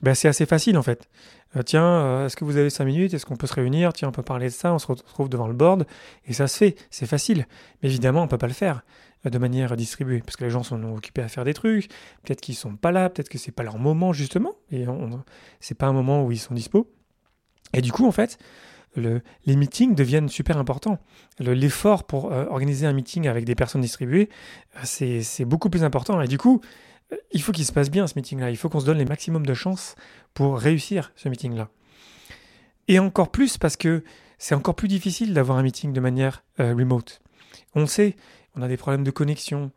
ben 0.02 0.14
c'est 0.14 0.28
assez 0.28 0.46
facile 0.46 0.76
en 0.76 0.82
fait. 0.82 1.08
Euh, 1.56 1.62
tiens, 1.62 1.84
euh, 1.84 2.26
est-ce 2.26 2.36
que 2.36 2.44
vous 2.44 2.56
avez 2.56 2.70
5 2.70 2.84
minutes? 2.84 3.14
Est-ce 3.14 3.26
qu'on 3.26 3.36
peut 3.36 3.46
se 3.46 3.54
réunir? 3.54 3.92
Tiens, 3.92 4.08
on 4.08 4.12
peut 4.12 4.22
parler 4.22 4.46
de 4.46 4.52
ça, 4.52 4.72
on 4.72 4.78
se 4.78 4.86
retrouve 4.86 5.28
devant 5.28 5.46
le 5.46 5.54
board, 5.54 5.86
et 6.26 6.32
ça 6.32 6.48
se 6.48 6.56
fait, 6.56 6.76
c'est 6.90 7.06
facile. 7.06 7.46
Mais 7.82 7.88
évidemment, 7.88 8.20
on 8.20 8.24
ne 8.24 8.28
peut 8.28 8.38
pas 8.38 8.46
le 8.46 8.52
faire 8.52 8.82
euh, 9.26 9.30
de 9.30 9.38
manière 9.38 9.76
distribuée, 9.76 10.20
parce 10.24 10.36
que 10.36 10.44
les 10.44 10.50
gens 10.50 10.62
sont 10.62 10.82
occupés 10.94 11.22
à 11.22 11.28
faire 11.28 11.44
des 11.44 11.54
trucs, 11.54 11.88
peut-être 12.22 12.40
qu'ils 12.40 12.54
sont 12.54 12.76
pas 12.76 12.90
là, 12.90 13.10
peut-être 13.10 13.28
que 13.28 13.38
c'est 13.38 13.52
pas 13.52 13.62
leur 13.62 13.78
moment 13.78 14.12
justement, 14.12 14.54
et 14.70 14.86
c'est 15.60 15.76
pas 15.76 15.86
un 15.86 15.92
moment 15.92 16.24
où 16.24 16.32
ils 16.32 16.38
sont 16.38 16.54
dispo. 16.54 16.90
Et 17.74 17.80
du 17.80 17.92
coup, 17.92 18.06
en 18.06 18.12
fait, 18.12 18.38
les 18.96 19.56
meetings 19.56 19.94
deviennent 19.94 20.28
super 20.28 20.58
importants. 20.58 20.98
L'effort 21.38 22.04
pour 22.04 22.26
organiser 22.26 22.86
un 22.86 22.92
meeting 22.92 23.26
avec 23.26 23.46
des 23.46 23.54
personnes 23.54 23.80
distribuées, 23.80 24.28
c'est 24.84 25.46
beaucoup 25.46 25.70
plus 25.70 25.84
important. 25.84 26.20
Et 26.20 26.28
du 26.28 26.36
coup, 26.36 26.60
il 27.32 27.42
faut 27.42 27.52
qu'il 27.52 27.64
se 27.64 27.72
passe 27.72 27.90
bien 27.90 28.06
ce 28.06 28.14
meeting-là. 28.16 28.50
Il 28.50 28.56
faut 28.56 28.68
qu'on 28.68 28.80
se 28.80 28.86
donne 28.86 28.98
les 28.98 29.04
maximum 29.04 29.46
de 29.46 29.54
chances 29.54 29.94
pour 30.34 30.58
réussir 30.58 31.12
ce 31.16 31.28
meeting-là. 31.28 31.68
Et 32.88 32.98
encore 32.98 33.30
plus 33.30 33.58
parce 33.58 33.76
que 33.76 34.02
c'est 34.38 34.54
encore 34.54 34.74
plus 34.74 34.88
difficile 34.88 35.34
d'avoir 35.34 35.58
un 35.58 35.62
meeting 35.62 35.92
de 35.92 36.00
manière 36.00 36.42
remote. 36.58 37.22
On 37.74 37.86
sait, 37.86 38.16
on 38.56 38.62
a 38.62 38.68
des 38.68 38.76
problèmes 38.76 39.04
de 39.04 39.10
connexion, 39.10 39.70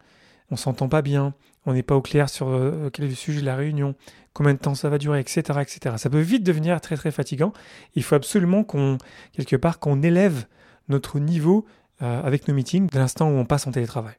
on 0.50 0.56
s'entend 0.56 0.89
pas 0.89 1.01
bien, 1.01 1.34
on 1.65 1.74
n'est 1.74 1.84
pas 1.84 1.96
au 1.96 2.01
clair 2.01 2.30
sur 2.30 2.48
quel 2.94 3.06
est 3.06 3.10
le 3.10 3.15
sujet 3.15 3.42
de 3.42 3.46
la 3.46 3.56
réunion, 3.56 3.96
combien 4.34 4.54
de 4.54 4.60
temps 4.60 4.75
ça 4.75 4.89
va 4.89 4.98
durer, 4.98 5.20
etc., 5.20 5.42
etc. 5.62 5.96
Ça 5.98 6.10
peut 6.10 6.20
vite 6.20 6.44
devenir 6.44 6.80
très 6.82 6.98
très 6.98 7.12
fatigant. 7.12 7.54
Il 7.96 8.04
faut 8.04 8.15
absolument 8.15 8.63
qu'on, 8.63 8.98
quelque 9.34 9.56
part, 9.56 9.80
qu'on 9.80 10.01
élève 10.01 10.46
notre 10.89 11.20
niveau 11.20 11.65
euh, 12.01 12.22
avec 12.24 12.48
nos 12.48 12.54
meetings 12.54 12.88
de 12.88 13.00
l'instant 13.00 13.30
où 13.30 13.34
on 13.34 13.46
passe 13.46 13.65
en 13.65 13.72
télétravail. 13.72 14.15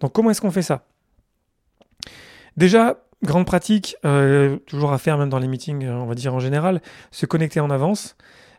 Donc 0.00 0.12
comment 0.12 0.30
est-ce 0.30 0.40
qu'on 0.40 0.50
fait 0.50 0.62
ça? 0.62 0.86
Déjà, 2.56 3.04
grande 3.22 3.46
pratique, 3.46 3.96
euh, 4.04 4.56
toujours 4.66 4.92
à 4.92 4.98
faire 4.98 5.18
même 5.18 5.28
dans 5.28 5.38
les 5.38 5.48
meetings, 5.48 5.88
on 5.88 6.06
va 6.06 6.14
dire 6.14 6.34
en 6.34 6.40
général, 6.40 6.80
se 7.10 7.26
connecter 7.26 7.60
en 7.60 7.70
avance. 7.70 8.16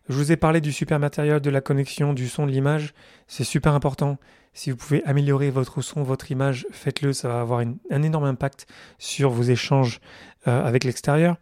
Je 0.10 0.16
vous 0.16 0.32
ai 0.32 0.38
parlé 0.38 0.62
du 0.62 0.72
super 0.72 1.00
matériel, 1.00 1.40
de 1.40 1.50
la 1.50 1.62
connexion, 1.62 2.14
du 2.14 2.28
son, 2.28 2.46
de 2.46 2.52
l'image. 2.52 2.94
C'est 3.28 3.44
super 3.44 3.74
important. 3.74 4.18
Si 4.54 4.72
vous 4.72 4.78
pouvez 4.78 5.04
améliorer 5.04 5.50
votre 5.50 5.82
son, 5.82 6.04
votre 6.04 6.32
image, 6.32 6.68
faites-le. 6.72 7.12
Ça 7.12 7.28
va 7.28 7.42
avoir 7.42 7.60
un 7.60 8.04
énorme 8.04 8.25
impact 8.25 8.68
sur 9.00 9.30
vos 9.30 9.44
échanges 9.44 10.00
euh, 10.48 10.64
avec 10.64 10.84
l'extérieur. 10.84 11.38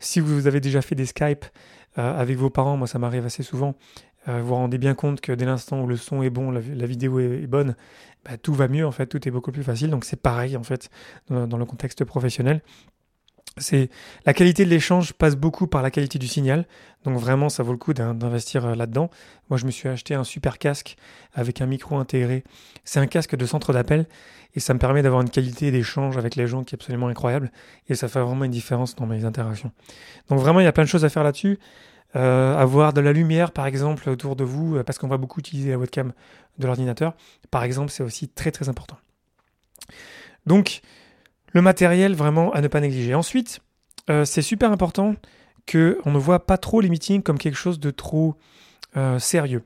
Si 0.00 0.20
vous 0.20 0.46
avez 0.46 0.60
déjà 0.60 0.80
fait 0.80 0.94
des 0.94 1.06
Skype 1.06 1.44
euh, 1.98 2.18
avec 2.20 2.38
vos 2.38 2.50
parents, 2.50 2.76
moi 2.76 2.86
ça 2.86 2.98
m'arrive 2.98 3.26
assez 3.26 3.42
souvent, 3.42 3.76
euh, 4.28 4.40
vous 4.40 4.48
vous 4.48 4.54
rendez 4.54 4.78
bien 4.78 4.94
compte 4.94 5.20
que 5.20 5.32
dès 5.32 5.44
l'instant 5.44 5.82
où 5.82 5.86
le 5.86 5.96
son 5.96 6.22
est 6.22 6.30
bon, 6.30 6.50
la, 6.50 6.60
vidéo 6.60 7.20
est, 7.20 7.46
bonne, 7.46 7.76
bah, 8.24 8.36
tout 8.36 8.54
va 8.54 8.68
mieux 8.68 8.86
en 8.86 8.90
fait, 8.90 9.06
tout 9.06 9.26
est 9.26 9.30
beaucoup 9.30 9.52
plus 9.52 9.62
facile. 9.62 9.90
Donc 9.90 10.04
c'est 10.04 10.20
pareil 10.20 10.56
en 10.56 10.62
fait 10.62 10.90
dans, 11.30 11.56
le 11.56 11.64
contexte 11.64 12.04
professionnel. 12.04 12.60
c'est 13.58 13.88
la 14.24 14.34
qualité 14.34 14.64
de 14.64 14.70
l'échange 14.70 15.12
passe 15.12 15.36
beaucoup 15.36 15.66
par 15.66 15.82
la 15.82 15.90
qualité 15.90 16.18
du 16.18 16.26
signal. 16.26 16.66
Donc 17.04 17.18
vraiment, 17.18 17.48
ça 17.48 17.62
vaut 17.62 17.72
le 17.72 17.78
coup 17.78 17.94
d'investir 17.94 18.66
euh, 18.66 18.74
là-dedans. 18.74 19.10
Moi, 19.48 19.58
je 19.58 19.64
me 19.64 19.70
suis 19.70 19.88
acheté 19.88 20.14
un 20.14 20.24
super 20.24 20.58
casque 20.58 20.96
avec 21.32 21.60
un 21.60 21.66
micro 21.66 21.96
intégré. 21.96 22.42
C'est 22.84 22.98
un 22.98 23.06
casque 23.06 23.36
de 23.36 23.46
centre 23.46 23.72
d'appel 23.72 24.06
et 24.56 24.60
ça 24.60 24.74
me 24.74 24.80
permet 24.80 25.02
d'avoir 25.02 25.22
une 25.22 25.30
qualité 25.30 25.70
d'échange 25.70 26.16
avec 26.16 26.34
les 26.34 26.48
gens 26.48 26.64
qui 26.64 26.74
est 26.74 26.78
absolument 26.78 27.06
incroyable 27.06 27.52
et 27.88 27.94
ça 27.94 28.08
fait 28.08 28.20
vraiment 28.20 28.44
une 28.44 28.50
différence 28.50 28.96
dans 28.96 29.06
mes 29.06 29.24
interactions. 29.24 29.70
Donc 30.28 30.40
vraiment, 30.40 30.58
il 30.58 30.64
y 30.64 30.66
a 30.66 30.72
plein 30.72 30.84
de 30.84 30.88
choses 30.88 31.04
à 31.04 31.08
faire 31.08 31.22
là-dessus. 31.22 31.58
Euh, 32.16 32.56
avoir 32.56 32.94
de 32.94 33.02
la 33.02 33.12
lumière, 33.12 33.52
par 33.52 33.66
exemple, 33.66 34.08
autour 34.08 34.36
de 34.36 34.44
vous, 34.44 34.76
euh, 34.76 34.82
parce 34.82 34.98
qu'on 34.98 35.08
va 35.08 35.18
beaucoup 35.18 35.38
utiliser 35.38 35.70
la 35.70 35.76
webcam 35.76 36.12
de 36.56 36.66
l'ordinateur. 36.66 37.14
Par 37.50 37.62
exemple, 37.62 37.90
c'est 37.90 38.02
aussi 38.02 38.28
très 38.28 38.50
très 38.50 38.70
important. 38.70 38.96
Donc, 40.46 40.80
le 41.52 41.60
matériel, 41.60 42.14
vraiment, 42.14 42.52
à 42.52 42.62
ne 42.62 42.68
pas 42.68 42.80
négliger. 42.80 43.14
Ensuite, 43.14 43.60
euh, 44.08 44.24
c'est 44.24 44.40
super 44.40 44.72
important 44.72 45.14
qu'on 45.70 46.10
ne 46.10 46.18
voit 46.18 46.46
pas 46.46 46.56
trop 46.56 46.80
les 46.80 46.88
meetings 46.88 47.22
comme 47.22 47.38
quelque 47.38 47.58
chose 47.58 47.80
de 47.80 47.90
trop 47.90 48.36
sérieux. 49.18 49.62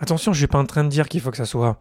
Attention, 0.00 0.32
je 0.32 0.38
ne 0.38 0.40
suis 0.40 0.46
pas 0.48 0.58
en 0.58 0.66
train 0.66 0.82
de 0.82 0.88
dire 0.88 1.08
qu'il 1.08 1.20
faut 1.20 1.30
que 1.30 1.36
ça 1.36 1.44
soit 1.44 1.78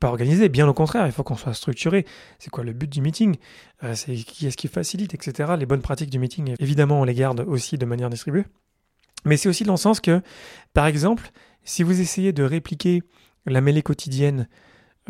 pas 0.00 0.08
organisé, 0.08 0.48
bien 0.48 0.66
au 0.66 0.74
contraire, 0.74 1.06
il 1.06 1.12
faut 1.12 1.22
qu'on 1.22 1.36
soit 1.36 1.54
structuré. 1.54 2.06
C'est 2.38 2.50
quoi 2.50 2.64
le 2.64 2.72
but 2.72 2.90
du 2.90 3.02
meeting? 3.02 3.36
Euh, 3.84 3.94
C'est 3.94 4.14
qui 4.14 4.46
est-ce 4.46 4.56
qui 4.56 4.66
facilite, 4.66 5.14
etc. 5.14 5.52
Les 5.58 5.66
bonnes 5.66 5.82
pratiques 5.82 6.10
du 6.10 6.18
meeting, 6.18 6.54
évidemment, 6.58 7.00
on 7.00 7.04
les 7.04 7.14
garde 7.14 7.40
aussi 7.40 7.76
de 7.78 7.84
manière 7.84 8.10
distribuée. 8.10 8.46
Mais 9.26 9.36
c'est 9.36 9.48
aussi 9.48 9.64
dans 9.64 9.74
le 9.74 9.78
sens 9.78 10.00
que, 10.00 10.22
par 10.72 10.86
exemple, 10.86 11.30
si 11.62 11.82
vous 11.82 12.00
essayez 12.00 12.32
de 12.32 12.42
répliquer 12.42 13.02
la 13.44 13.60
mêlée 13.60 13.82
quotidienne 13.82 14.48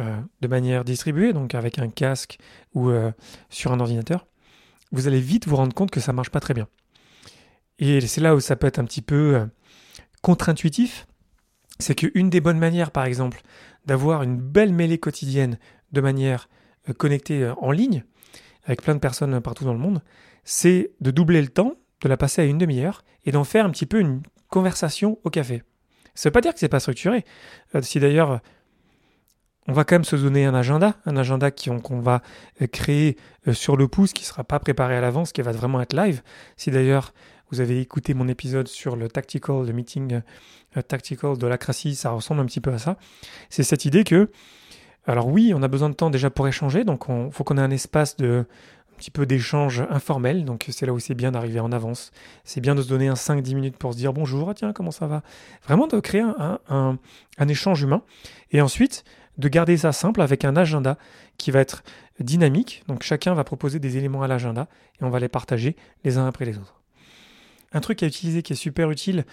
euh, 0.01 0.21
de 0.41 0.49
manière 0.49 0.85
distribuée, 0.85 1.33
donc 1.33 1.55
avec 1.55 1.79
un 1.79 1.89
casque 1.89 2.39
ou 2.75 2.91
euh, 2.91 3.13
sur 3.49 3.73
un 3.73 3.79
ordinateur, 3.79 4.27
vous 4.91 5.07
allez 5.07 5.21
vite 5.21 5.47
vous 5.47 5.57
rendre 5.57 5.73
compte 5.73 5.93
que 5.93 6.01
ça 6.01 6.13
marche 6.13 6.31
pas 6.31 6.41
très 6.41 6.55
bien. 6.55 6.67
Et 7.79 8.01
c'est 8.01 8.21
là 8.21 8.35
où 8.35 8.41
ça 8.41 8.57
peut 8.57 8.67
être 8.67 8.81
un 8.81 8.85
petit 8.85 9.03
peu 9.03 9.47
contre-intuitif. 10.21 11.07
C'est 11.81 11.95
qu'une 11.95 12.31
des 12.31 12.41
bonnes 12.41 12.59
manières, 12.59 12.91
par 12.91 13.05
exemple, 13.05 13.43
d'avoir 13.87 14.23
une 14.23 14.37
belle 14.37 14.73
mêlée 14.73 14.99
quotidienne 14.99 15.59
de 15.93 16.01
manière 16.01 16.49
connectée 16.97 17.53
en 17.59 17.73
ligne, 17.73 18.05
avec 18.65 18.83
plein 18.83 18.95
de 18.95 19.01
personnes 19.01 19.41
partout 19.41 19.65
dans 19.65 19.73
le 19.73 19.79
monde, 19.79 20.03
c'est 20.45 20.93
de 21.01 21.11
doubler 21.11 21.43
le 21.43 21.49
temps, 21.49 21.75
de 22.03 22.09
la 22.09 22.17
passer 22.17 22.43
à 22.43 22.45
une 22.45 22.59
demi-heure, 22.59 23.05
et 23.25 23.33
d'en 23.33 23.45
faire 23.45 23.67
un 23.67 23.71
petit 23.71 23.87
peu 23.87 24.01
une 24.01 24.23
conversation 24.49 25.19
au 25.25 25.31
café. 25.31 25.63
Ça 26.15 26.29
ne 26.29 26.31
veut 26.31 26.33
pas 26.33 26.41
dire 26.41 26.53
que 26.53 26.61
c'est 26.61 26.69
pas 26.69 26.81
structuré. 26.81 27.25
si 27.83 28.01
d'ailleurs 28.01 28.41
on 29.71 29.73
va 29.73 29.85
quand 29.85 29.95
même 29.95 30.05
se 30.05 30.17
donner 30.17 30.47
un 30.47 30.55
agenda, 30.55 30.97
un 31.07 31.17
agenda 31.17 31.51
qu'on 31.51 32.01
va 32.01 32.23
euh, 32.61 32.67
créer 32.67 33.17
euh, 33.47 33.53
sur 33.53 33.77
le 33.77 33.87
pouce, 33.89 34.13
qui 34.13 34.23
ne 34.23 34.27
sera 34.27 34.43
pas 34.43 34.59
préparé 34.59 34.97
à 34.97 35.01
l'avance, 35.01 35.33
qui 35.33 35.43
va 35.43 35.53
vraiment 35.53 35.81
être 35.81 35.95
live. 35.95 36.23
Si 36.57 36.71
d'ailleurs 36.71 37.13
vous 37.51 37.61
avez 37.61 37.81
écouté 37.81 38.15
mon 38.15 38.29
épisode 38.29 38.69
sur 38.69 38.97
le 38.97 39.09
tactical, 39.09 39.67
le 39.67 39.73
meeting 39.73 40.21
tactical 40.87 41.37
de 41.37 41.47
l'acratie, 41.47 41.95
ça 41.95 42.11
ressemble 42.11 42.41
un 42.41 42.47
petit 42.47 42.61
peu 42.61 42.73
à 42.73 42.79
ça. 42.79 42.97
C'est 43.49 43.63
cette 43.63 43.85
idée 43.85 44.05
que, 44.05 44.31
alors 45.07 45.29
oui, 45.29 45.53
on 45.55 45.63
a 45.63 45.69
besoin 45.69 45.89
de 45.89 45.95
temps 45.95 46.11
déjà 46.11 46.31
pour 46.31 46.47
échanger, 46.47 46.85
donc 46.85 47.05
il 47.09 47.33
faut 47.33 47.45
qu'on 47.45 47.59
ait 47.59 47.63
un 47.63 47.71
espace 47.71 48.17
de 48.17 48.45
un 48.93 48.97
petit 49.01 49.11
peu 49.11 49.25
d'échange 49.25 49.83
informel, 49.89 50.45
donc 50.45 50.67
c'est 50.69 50.85
là 50.85 50.93
où 50.93 50.99
c'est 50.99 51.15
bien 51.15 51.33
d'arriver 51.33 51.59
en 51.59 51.73
avance. 51.73 52.11
C'est 52.45 52.61
bien 52.61 52.75
de 52.75 52.83
se 52.83 52.89
donner 52.89 53.09
un 53.09 53.15
5-10 53.15 53.55
minutes 53.55 53.77
pour 53.79 53.95
se 53.95 53.99
dire 53.99 54.13
bonjour, 54.13 54.51
ah, 54.51 54.55
tiens, 54.55 54.75
comment 54.75 54.91
ça 54.91 55.07
va? 55.07 55.23
Vraiment 55.65 55.87
de 55.87 55.99
créer 56.01 56.21
un, 56.21 56.59
un 56.69 57.49
échange 57.49 57.81
humain. 57.81 58.03
Et 58.51 58.61
ensuite, 58.61 59.05
de 59.41 59.49
garder 59.49 59.77
ça 59.77 59.93
simple 59.93 60.21
avec 60.21 60.45
un 60.45 60.55
agenda 60.55 60.99
qui 61.39 61.51
va 61.51 61.61
être 61.61 61.83
dynamique. 62.21 62.85
Donc 62.87 63.03
chacun 63.03 63.35
va 63.35 63.43
proposer 63.43 63.79
des 63.79 63.97
éléments 63.97 64.23
à 64.23 64.29
l'agenda 64.29 64.69
et 65.01 65.05
on 65.05 65.11
va 65.11 65.19
les 65.19 65.29
partager 65.29 65.77
les 66.05 66.19
uns 66.19 66.27
après 66.27 66.45
les 66.45 66.59
autres. 66.59 66.80
Un 67.73 67.81
truc 67.81 68.03
à 68.03 68.07
utiliser 68.07 68.43
qui 68.43 68.53
est 68.55 68.57
super 68.57 68.91
utile 68.91 69.25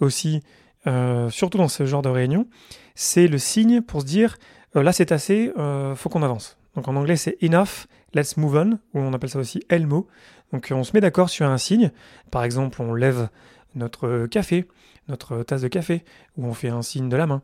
aussi, 0.00 0.42
euh, 0.86 1.30
surtout 1.30 1.58
dans 1.58 1.68
ce 1.68 1.86
genre 1.86 2.02
de 2.02 2.08
réunion, 2.08 2.46
c'est 2.94 3.26
le 3.26 3.38
signe 3.38 3.80
pour 3.80 4.02
se 4.02 4.06
dire 4.06 4.36
euh, 4.76 4.82
là 4.82 4.92
c'est 4.92 5.12
assez, 5.12 5.52
euh, 5.58 5.94
faut 5.94 6.08
qu'on 6.08 6.22
avance. 6.22 6.58
Donc 6.74 6.88
en 6.88 6.96
anglais 6.96 7.16
c'est 7.16 7.36
enough, 7.42 7.86
let's 8.14 8.36
move 8.36 8.56
on, 8.56 8.70
ou 8.94 9.00
on 9.00 9.12
appelle 9.12 9.30
ça 9.30 9.38
aussi 9.38 9.62
Elmo. 9.68 10.06
Donc 10.52 10.68
on 10.70 10.84
se 10.84 10.92
met 10.94 11.00
d'accord 11.00 11.30
sur 11.30 11.46
un 11.46 11.58
signe. 11.58 11.90
Par 12.30 12.44
exemple, 12.44 12.80
on 12.82 12.94
lève 12.94 13.28
notre 13.74 14.26
café, 14.26 14.68
notre 15.08 15.42
tasse 15.42 15.62
de 15.62 15.68
café, 15.68 16.04
ou 16.36 16.46
on 16.46 16.54
fait 16.54 16.68
un 16.68 16.82
signe 16.82 17.08
de 17.08 17.16
la 17.16 17.26
main. 17.26 17.42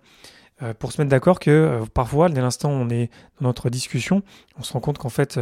Pour 0.79 0.93
se 0.93 1.01
mettre 1.01 1.11
d'accord 1.11 1.41
que 1.41 1.81
parfois, 1.93 2.29
dès 2.29 2.41
l'instant 2.41 2.71
où 2.71 2.75
on 2.75 2.89
est 2.89 3.11
dans 3.41 3.49
notre 3.49 3.69
discussion, 3.69 4.23
on 4.57 4.63
se 4.63 4.73
rend 4.73 4.79
compte 4.79 4.99
qu'en 4.99 5.09
fait, 5.09 5.41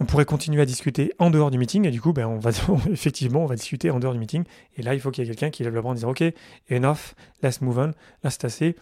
on 0.00 0.04
pourrait 0.04 0.24
continuer 0.24 0.60
à 0.60 0.66
discuter 0.66 1.12
en 1.18 1.30
dehors 1.30 1.50
du 1.50 1.58
meeting, 1.58 1.86
et 1.86 1.90
du 1.90 2.00
coup, 2.00 2.12
ben, 2.12 2.26
on 2.26 2.38
va, 2.38 2.50
effectivement, 2.90 3.42
on 3.42 3.46
va 3.46 3.56
discuter 3.56 3.90
en 3.90 3.98
dehors 3.98 4.12
du 4.12 4.18
meeting, 4.18 4.44
et 4.76 4.82
là, 4.82 4.94
il 4.94 5.00
faut 5.00 5.10
qu'il 5.10 5.24
y 5.24 5.26
ait 5.26 5.30
quelqu'un 5.30 5.50
qui 5.50 5.64
lève 5.64 5.74
le 5.74 5.80
bras 5.80 5.90
en 5.90 5.94
disant, 5.94 6.10
OK, 6.10 6.22
enough, 6.70 7.14
let's 7.42 7.60
move 7.60 7.78
on, 7.78 7.92
là, 8.22 8.30
c'est 8.30 8.44
assez, 8.44 8.76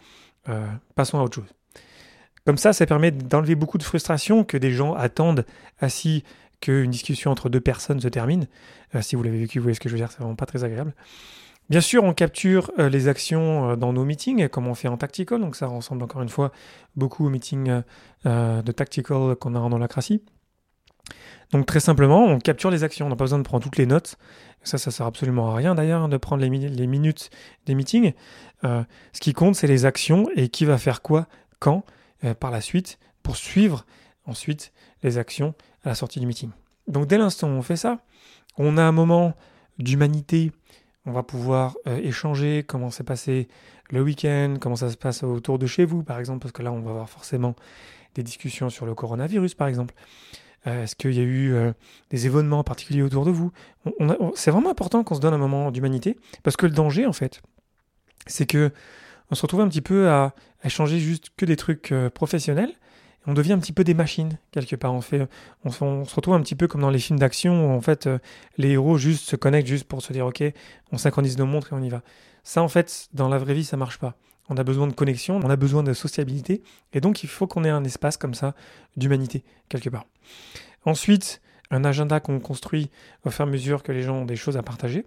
passons 0.95 1.19
à 1.19 1.23
autre 1.23 1.35
chose. 1.35 1.53
Comme 2.45 2.57
ça, 2.57 2.73
ça 2.73 2.85
permet 2.85 3.09
d'enlever 3.11 3.55
beaucoup 3.55 3.79
de 3.79 3.83
frustration 3.83 4.43
que 4.43 4.57
des 4.57 4.71
gens 4.71 4.93
attendent 4.93 5.45
assis 5.79 6.23
qu'une 6.61 6.91
discussion 6.91 7.31
entre 7.31 7.49
deux 7.49 7.61
personnes 7.61 7.99
se 7.99 8.07
termine. 8.07 8.47
si 9.01 9.15
vous 9.15 9.23
l'avez 9.23 9.39
vécu, 9.39 9.57
vous 9.57 9.63
voyez 9.63 9.73
ce 9.73 9.79
que 9.79 9.89
je 9.89 9.95
veux 9.95 9.99
dire, 9.99 10.11
c'est 10.11 10.19
vraiment 10.19 10.35
pas 10.35 10.45
très 10.45 10.63
agréable. 10.63 10.93
Bien 11.69 11.81
sûr, 11.81 12.03
on 12.03 12.13
capture 12.13 12.71
euh, 12.77 12.89
les 12.89 13.07
actions 13.07 13.71
euh, 13.71 13.75
dans 13.75 13.91
nos 13.91 14.05
meetings, 14.05 14.49
comme 14.49 14.67
on 14.67 14.75
fait 14.75 14.87
en 14.87 14.97
tactical, 14.97 15.41
donc 15.41 15.55
ça 15.55 15.65
ressemble 15.65 16.03
encore 16.03 16.21
une 16.21 16.29
fois 16.29 16.51
beaucoup 16.95 17.25
aux 17.25 17.29
meetings 17.29 17.81
euh, 18.27 18.61
de 18.61 18.71
tactical 18.71 19.35
qu'on 19.35 19.55
a 19.55 19.59
en 19.59 19.71
holacratie. 19.71 20.21
Donc 21.55 21.65
très 21.65 21.79
simplement, 21.79 22.25
on 22.25 22.39
capture 22.39 22.69
les 22.69 22.83
actions, 22.83 23.05
on 23.05 23.09
n'a 23.09 23.15
pas 23.15 23.23
besoin 23.23 23.39
de 23.39 23.43
prendre 23.43 23.63
toutes 23.63 23.77
les 23.77 23.85
notes. 23.85 24.17
Ça, 24.63 24.77
ça 24.77 24.91
sert 24.91 25.05
absolument 25.05 25.51
à 25.51 25.55
rien 25.55 25.73
d'ailleurs 25.73 26.09
de 26.09 26.17
prendre 26.17 26.41
les, 26.41 26.49
minutes 26.49 27.29
des 27.65 27.75
meetings. 27.75 28.13
ce 28.63 29.19
qui 29.21 29.31
compte, 29.31 29.55
c'est 29.55 29.67
les 29.67 29.85
actions 29.85 30.27
et 30.35 30.49
qui 30.49 30.65
va 30.65 30.77
faire 30.77 31.01
quoi, 31.01 31.27
quand, 31.59 31.85
par 32.39 32.51
la 32.51 32.59
suite, 32.59 32.99
pour 33.23 33.37
suivre 33.37 33.85
ensuite 34.25 34.73
les 35.01 35.17
actions 35.17 35.53
à 35.83 35.89
la 35.89 35.95
sortie 35.95 36.19
du 36.19 36.25
meeting. 36.25 36.49
Donc 36.87 37.07
dès 37.07 37.17
l'instant 37.17 37.47
où 37.47 37.51
on 37.51 37.61
fait 37.61 37.77
ça, 37.77 37.99
on 38.57 38.77
a 38.77 38.83
un 38.83 38.91
moment 38.91 39.33
d'humanité 39.77 40.51
on 41.05 41.11
va 41.11 41.23
pouvoir 41.23 41.75
euh, 41.87 41.97
échanger 41.97 42.63
comment 42.67 42.89
s'est 42.89 43.03
passé 43.03 43.47
le 43.91 44.01
week-end, 44.01 44.55
comment 44.59 44.75
ça 44.75 44.89
se 44.89 44.97
passe 44.97 45.23
autour 45.23 45.59
de 45.59 45.67
chez 45.67 45.85
vous, 45.85 46.03
par 46.03 46.19
exemple, 46.19 46.39
parce 46.39 46.51
que 46.51 46.63
là, 46.63 46.71
on 46.71 46.81
va 46.81 46.91
avoir 46.91 47.09
forcément 47.09 47.55
des 48.15 48.23
discussions 48.23 48.69
sur 48.69 48.85
le 48.85 48.95
coronavirus, 48.95 49.53
par 49.53 49.67
exemple. 49.67 49.93
Euh, 50.67 50.83
est-ce 50.83 50.95
qu'il 50.95 51.13
y 51.13 51.19
a 51.19 51.23
eu 51.23 51.53
euh, 51.53 51.73
des 52.09 52.25
événements 52.25 52.63
particuliers 52.63 53.03
autour 53.03 53.25
de 53.25 53.31
vous? 53.31 53.51
C'est 54.35 54.51
vraiment 54.51 54.71
important 54.71 55.03
qu'on 55.03 55.15
se 55.15 55.21
donne 55.21 55.33
un 55.33 55.39
moment 55.39 55.71
d'humanité, 55.71 56.17
parce 56.43 56.57
que 56.57 56.65
le 56.65 56.71
danger, 56.71 57.05
en 57.05 57.13
fait, 57.13 57.41
c'est 58.27 58.45
que 58.45 58.71
on 59.31 59.35
se 59.35 59.41
retrouve 59.41 59.61
un 59.61 59.67
petit 59.67 59.81
peu 59.81 60.09
à, 60.09 60.33
échanger 60.63 60.99
juste 60.99 61.29
que 61.37 61.45
des 61.45 61.55
trucs 61.55 61.93
professionnels, 62.13 62.73
on 63.27 63.33
devient 63.33 63.53
un 63.53 63.59
petit 63.59 63.73
peu 63.73 63.83
des 63.83 63.93
machines 63.93 64.37
quelque 64.51 64.75
part. 64.75 64.93
On, 64.93 65.01
se 65.01 66.15
retrouve 66.15 66.33
un 66.33 66.41
petit 66.41 66.55
peu 66.55 66.67
comme 66.67 66.81
dans 66.81 66.89
les 66.89 66.99
films 66.99 67.19
d'action 67.19 67.67
où 67.67 67.77
en 67.77 67.81
fait 67.81 68.07
euh, 68.07 68.19
les 68.57 68.71
héros 68.71 68.97
juste 68.97 69.27
se 69.27 69.35
connectent 69.35 69.67
juste 69.67 69.87
pour 69.87 70.01
se 70.01 70.13
dire 70.13 70.25
ok, 70.25 70.43
on 70.91 70.97
synchronise 70.97 71.37
nos 71.37 71.45
montres 71.45 71.73
et 71.73 71.75
on 71.75 71.81
y 71.81 71.89
va. 71.89 72.01
Ça 72.43 72.61
en 72.61 72.67
fait 72.67 73.09
dans 73.13 73.29
la 73.29 73.37
vraie 73.37 73.53
vie 73.53 73.65
ça 73.65 73.77
marche 73.77 73.97
pas. 73.97 74.15
On 74.49 74.57
a 74.57 74.63
besoin 74.63 74.87
de 74.87 74.93
connexion, 74.93 75.39
on 75.43 75.49
a 75.49 75.55
besoin 75.55 75.83
de 75.83 75.93
sociabilité 75.93 76.61
et 76.93 77.01
donc 77.01 77.23
il 77.23 77.29
faut 77.29 77.47
qu'on 77.47 77.63
ait 77.63 77.69
un 77.69 77.83
espace 77.83 78.17
comme 78.17 78.33
ça 78.33 78.53
d'humanité 78.95 79.43
quelque 79.69 79.89
part. 79.89 80.05
Ensuite, 80.85 81.41
un 81.71 81.83
agenda 81.83 82.19
qu'on 82.19 82.39
construit 82.39 82.89
au 83.25 83.31
fur 83.31 83.45
et 83.45 83.47
à 83.47 83.51
mesure 83.51 83.81
que 83.81 83.91
les 83.91 84.03
gens 84.03 84.17
ont 84.17 84.25
des 84.25 84.35
choses 84.35 84.57
à 84.57 84.63
partager. 84.63 85.05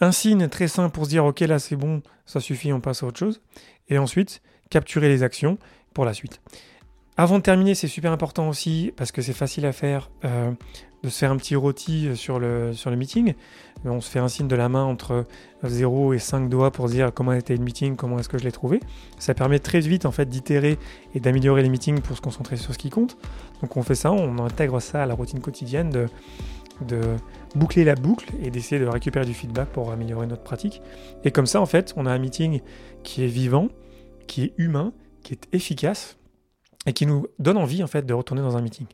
Un 0.00 0.12
signe 0.12 0.48
très 0.48 0.68
simple 0.68 0.94
pour 0.94 1.04
se 1.04 1.10
dire 1.10 1.24
ok 1.24 1.40
là 1.40 1.58
c'est 1.58 1.76
bon, 1.76 2.02
ça 2.26 2.40
suffit, 2.40 2.72
on 2.72 2.80
passe 2.80 3.02
à 3.02 3.06
autre 3.06 3.18
chose. 3.18 3.40
Et 3.88 3.98
ensuite, 3.98 4.40
capturer 4.70 5.08
les 5.08 5.22
actions 5.22 5.58
pour 5.92 6.04
la 6.04 6.14
suite. 6.14 6.40
Avant 7.16 7.36
de 7.38 7.42
terminer, 7.42 7.74
c'est 7.74 7.88
super 7.88 8.12
important 8.12 8.48
aussi, 8.48 8.94
parce 8.96 9.12
que 9.12 9.20
c'est 9.20 9.34
facile 9.34 9.66
à 9.66 9.72
faire, 9.72 10.10
euh, 10.24 10.52
de 11.02 11.08
se 11.08 11.18
faire 11.18 11.30
un 11.30 11.36
petit 11.36 11.56
rôti 11.56 12.14
sur 12.14 12.38
le, 12.38 12.72
sur 12.72 12.90
le 12.90 12.96
meeting. 12.96 13.34
On 13.84 14.00
se 14.00 14.10
fait 14.10 14.18
un 14.18 14.28
signe 14.28 14.48
de 14.48 14.56
la 14.56 14.68
main 14.68 14.84
entre 14.84 15.24
0 15.64 16.12
et 16.12 16.18
5 16.18 16.48
doigts 16.48 16.70
pour 16.70 16.88
dire 16.88 17.12
comment 17.14 17.32
était 17.32 17.56
le 17.56 17.62
meeting, 17.62 17.96
comment 17.96 18.18
est-ce 18.18 18.28
que 18.28 18.36
je 18.36 18.44
l'ai 18.44 18.52
trouvé. 18.52 18.80
Ça 19.18 19.32
permet 19.32 19.58
très 19.58 19.80
vite 19.80 20.04
en 20.04 20.12
fait 20.12 20.28
d'itérer 20.28 20.78
et 21.14 21.20
d'améliorer 21.20 21.62
les 21.62 21.70
meetings 21.70 22.00
pour 22.00 22.16
se 22.16 22.20
concentrer 22.20 22.56
sur 22.56 22.74
ce 22.74 22.78
qui 22.78 22.90
compte. 22.90 23.16
Donc 23.62 23.76
on 23.76 23.82
fait 23.82 23.94
ça, 23.94 24.12
on 24.12 24.38
intègre 24.38 24.80
ça 24.80 25.02
à 25.02 25.06
la 25.06 25.14
routine 25.14 25.40
quotidienne 25.40 25.88
de, 25.90 26.06
de 26.86 27.00
boucler 27.54 27.84
la 27.84 27.94
boucle 27.94 28.30
et 28.42 28.50
d'essayer 28.50 28.80
de 28.80 28.86
récupérer 28.86 29.24
du 29.24 29.34
feedback 29.34 29.68
pour 29.70 29.90
améliorer 29.90 30.26
notre 30.26 30.42
pratique. 30.42 30.82
Et 31.24 31.30
comme 31.30 31.46
ça 31.46 31.60
en 31.60 31.66
fait, 31.66 31.94
on 31.96 32.04
a 32.04 32.12
un 32.12 32.18
meeting 32.18 32.60
qui 33.02 33.24
est 33.24 33.28
vivant, 33.28 33.68
qui 34.26 34.44
est 34.44 34.52
humain 34.58 34.92
qui 35.22 35.34
est 35.34 35.48
efficace 35.52 36.18
et 36.86 36.92
qui 36.92 37.06
nous 37.06 37.26
donne 37.38 37.56
envie 37.56 37.82
en 37.82 37.86
fait 37.86 38.04
de 38.06 38.14
retourner 38.14 38.42
dans 38.42 38.56
un 38.56 38.62
meeting. 38.62 38.86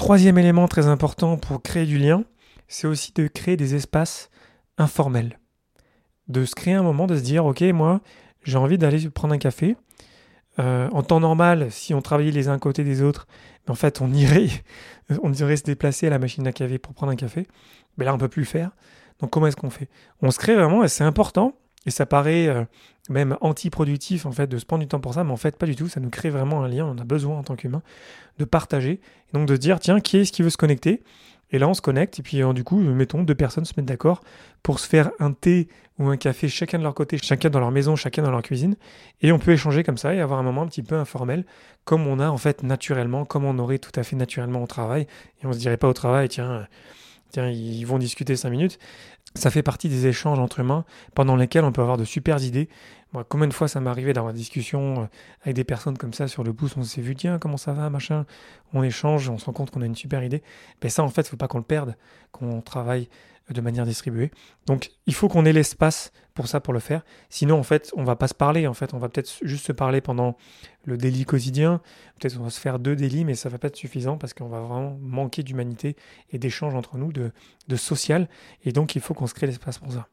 Troisième 0.00 0.38
élément 0.38 0.66
très 0.66 0.86
important 0.86 1.36
pour 1.36 1.60
créer 1.60 1.84
du 1.84 1.98
lien, 1.98 2.24
c'est 2.68 2.86
aussi 2.86 3.12
de 3.12 3.26
créer 3.26 3.58
des 3.58 3.74
espaces 3.74 4.30
informels. 4.78 5.38
De 6.26 6.46
se 6.46 6.54
créer 6.54 6.72
un 6.72 6.82
moment, 6.82 7.06
de 7.06 7.18
se 7.18 7.22
dire, 7.22 7.44
ok, 7.44 7.60
moi, 7.74 8.00
j'ai 8.42 8.56
envie 8.56 8.78
d'aller 8.78 9.10
prendre 9.10 9.34
un 9.34 9.38
café. 9.38 9.76
en 10.56 11.02
temps 11.02 11.20
normal, 11.20 11.70
si 11.70 11.92
on 11.92 12.00
travaillait 12.00 12.30
les 12.30 12.48
uns 12.48 12.58
côté 12.58 12.82
des 12.82 13.02
autres, 13.02 13.26
en 13.68 13.74
fait, 13.74 14.00
on 14.00 14.10
irait, 14.10 14.48
on 15.22 15.34
irait 15.34 15.58
se 15.58 15.64
déplacer 15.64 16.06
à 16.06 16.10
la 16.10 16.18
machine 16.18 16.46
à 16.46 16.52
café 16.52 16.78
pour 16.78 16.94
prendre 16.94 17.12
un 17.12 17.16
café. 17.16 17.46
Mais 17.98 18.06
là, 18.06 18.14
on 18.14 18.18
peut 18.18 18.28
plus 18.28 18.40
le 18.40 18.48
faire. 18.48 18.70
Donc, 19.18 19.28
comment 19.28 19.48
est-ce 19.48 19.56
qu'on 19.56 19.68
fait? 19.68 19.90
On 20.22 20.30
se 20.30 20.38
crée 20.38 20.54
vraiment, 20.54 20.82
et 20.82 20.88
c'est 20.88 21.04
important, 21.04 21.59
et 21.86 21.90
ça 21.90 22.06
paraît 22.06 22.46
euh, 22.48 22.64
même 23.08 23.36
anti-productif 23.40 24.26
en 24.26 24.32
fait 24.32 24.46
de 24.46 24.58
se 24.58 24.66
prendre 24.66 24.82
du 24.82 24.88
temps 24.88 25.00
pour 25.00 25.14
ça, 25.14 25.24
mais 25.24 25.32
en 25.32 25.36
fait 25.36 25.56
pas 25.56 25.66
du 25.66 25.76
tout, 25.76 25.88
ça 25.88 26.00
nous 26.00 26.10
crée 26.10 26.30
vraiment 26.30 26.62
un 26.62 26.68
lien, 26.68 26.84
on 26.84 26.98
a 26.98 27.04
besoin 27.04 27.38
en 27.38 27.42
tant 27.42 27.56
qu'humain 27.56 27.82
de 28.38 28.44
partager, 28.44 28.92
et 28.92 29.32
donc 29.32 29.46
de 29.46 29.56
dire 29.56 29.80
tiens, 29.80 30.00
qui 30.00 30.18
est-ce 30.18 30.32
qui 30.32 30.42
veut 30.42 30.50
se 30.50 30.56
connecter? 30.56 31.02
Et 31.52 31.58
là 31.58 31.68
on 31.68 31.74
se 31.74 31.80
connecte, 31.80 32.18
et 32.18 32.22
puis 32.22 32.42
euh, 32.42 32.52
du 32.52 32.64
coup, 32.64 32.78
mettons, 32.78 33.22
deux 33.22 33.34
personnes 33.34 33.64
se 33.64 33.72
mettent 33.76 33.86
d'accord 33.86 34.22
pour 34.62 34.78
se 34.78 34.88
faire 34.88 35.10
un 35.18 35.32
thé 35.32 35.68
ou 35.98 36.08
un 36.08 36.16
café 36.16 36.48
chacun 36.48 36.78
de 36.78 36.84
leur 36.84 36.94
côté, 36.94 37.18
chacun 37.18 37.50
dans 37.50 37.60
leur 37.60 37.70
maison, 37.70 37.96
chacun 37.96 38.22
dans 38.22 38.30
leur 38.30 38.42
cuisine, 38.42 38.76
et 39.20 39.32
on 39.32 39.38
peut 39.38 39.52
échanger 39.52 39.82
comme 39.82 39.98
ça 39.98 40.14
et 40.14 40.20
avoir 40.20 40.38
un 40.38 40.42
moment 40.42 40.62
un 40.62 40.66
petit 40.66 40.82
peu 40.82 40.94
informel, 40.94 41.44
comme 41.84 42.06
on 42.06 42.20
a 42.20 42.28
en 42.28 42.38
fait 42.38 42.62
naturellement, 42.62 43.24
comme 43.24 43.44
on 43.44 43.58
aurait 43.58 43.78
tout 43.78 43.92
à 43.96 44.02
fait 44.02 44.16
naturellement 44.16 44.62
au 44.62 44.66
travail, 44.66 45.06
et 45.42 45.46
on 45.46 45.52
se 45.52 45.58
dirait 45.58 45.76
pas 45.76 45.88
au 45.88 45.92
travail, 45.92 46.28
tiens, 46.28 46.66
tiens, 47.30 47.48
ils 47.48 47.84
vont 47.84 47.98
discuter 47.98 48.36
cinq 48.36 48.50
minutes 48.50 48.78
ça 49.34 49.50
fait 49.50 49.62
partie 49.62 49.88
des 49.88 50.06
échanges 50.06 50.38
entre 50.38 50.60
humains 50.60 50.84
pendant 51.14 51.36
lesquels 51.36 51.64
on 51.64 51.72
peut 51.72 51.82
avoir 51.82 51.96
de 51.96 52.04
super 52.04 52.42
idées. 52.42 52.68
Moi, 53.12 53.24
combien 53.28 53.48
de 53.48 53.52
fois 53.52 53.68
ça 53.68 53.80
m'est 53.80 53.90
arrivé 53.90 54.12
d'avoir 54.12 54.32
des 54.32 54.38
discussions 54.38 55.02
euh, 55.02 55.04
avec 55.42 55.54
des 55.54 55.64
personnes 55.64 55.98
comme 55.98 56.12
ça 56.12 56.28
sur 56.28 56.44
le 56.44 56.52
pouce, 56.52 56.76
on 56.76 56.82
s'est 56.82 57.00
vu, 57.00 57.14
tiens, 57.14 57.38
comment 57.38 57.56
ça 57.56 57.72
va, 57.72 57.90
machin, 57.90 58.24
on 58.72 58.82
échange, 58.82 59.28
on 59.28 59.38
se 59.38 59.46
rend 59.46 59.52
compte 59.52 59.70
qu'on 59.70 59.82
a 59.82 59.86
une 59.86 59.96
super 59.96 60.22
idée. 60.22 60.42
Mais 60.82 60.90
ça, 60.90 61.02
en 61.02 61.08
fait, 61.08 61.22
il 61.22 61.26
ne 61.26 61.30
faut 61.30 61.36
pas 61.36 61.48
qu'on 61.48 61.58
le 61.58 61.64
perde, 61.64 61.96
qu'on 62.32 62.60
travaille 62.60 63.08
de 63.54 63.60
manière 63.60 63.84
distribuée. 63.86 64.30
Donc 64.66 64.90
il 65.06 65.14
faut 65.14 65.28
qu'on 65.28 65.44
ait 65.44 65.52
l'espace 65.52 66.12
pour 66.34 66.48
ça, 66.48 66.60
pour 66.60 66.72
le 66.72 66.80
faire. 66.80 67.04
Sinon, 67.28 67.58
en 67.58 67.62
fait, 67.62 67.92
on 67.96 68.04
va 68.04 68.16
pas 68.16 68.28
se 68.28 68.34
parler. 68.34 68.66
En 68.66 68.74
fait, 68.74 68.94
on 68.94 68.98
va 68.98 69.08
peut-être 69.08 69.30
juste 69.42 69.66
se 69.66 69.72
parler 69.72 70.00
pendant 70.00 70.36
le 70.84 70.96
délit 70.96 71.24
quotidien. 71.24 71.80
Peut-être 72.18 72.38
on 72.40 72.44
va 72.44 72.50
se 72.50 72.60
faire 72.60 72.78
deux 72.78 72.96
délits, 72.96 73.24
mais 73.24 73.34
ça 73.34 73.48
va 73.48 73.58
pas 73.58 73.68
être 73.68 73.76
suffisant 73.76 74.16
parce 74.16 74.32
qu'on 74.32 74.48
va 74.48 74.60
vraiment 74.60 74.96
manquer 75.02 75.42
d'humanité 75.42 75.96
et 76.30 76.38
d'échange 76.38 76.74
entre 76.74 76.96
nous, 76.96 77.12
de, 77.12 77.32
social. 77.76 78.28
Et 78.64 78.72
donc, 78.72 78.94
il 78.94 79.02
faut 79.02 79.12
qu'on 79.14 79.26
se 79.26 79.34
crée 79.34 79.46
l'espace 79.46 79.78
pour 79.78 79.92
ça. 79.92 80.08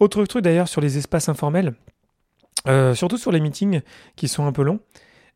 Autre 0.00 0.24
truc 0.24 0.44
d'ailleurs 0.44 0.68
sur 0.68 0.80
les 0.80 0.96
espaces 0.96 1.28
informels, 1.28 1.74
euh, 2.66 2.94
surtout 2.94 3.18
sur 3.18 3.32
les 3.32 3.40
meetings 3.40 3.82
qui 4.16 4.28
sont 4.28 4.46
un 4.46 4.52
peu 4.52 4.62
longs, 4.62 4.80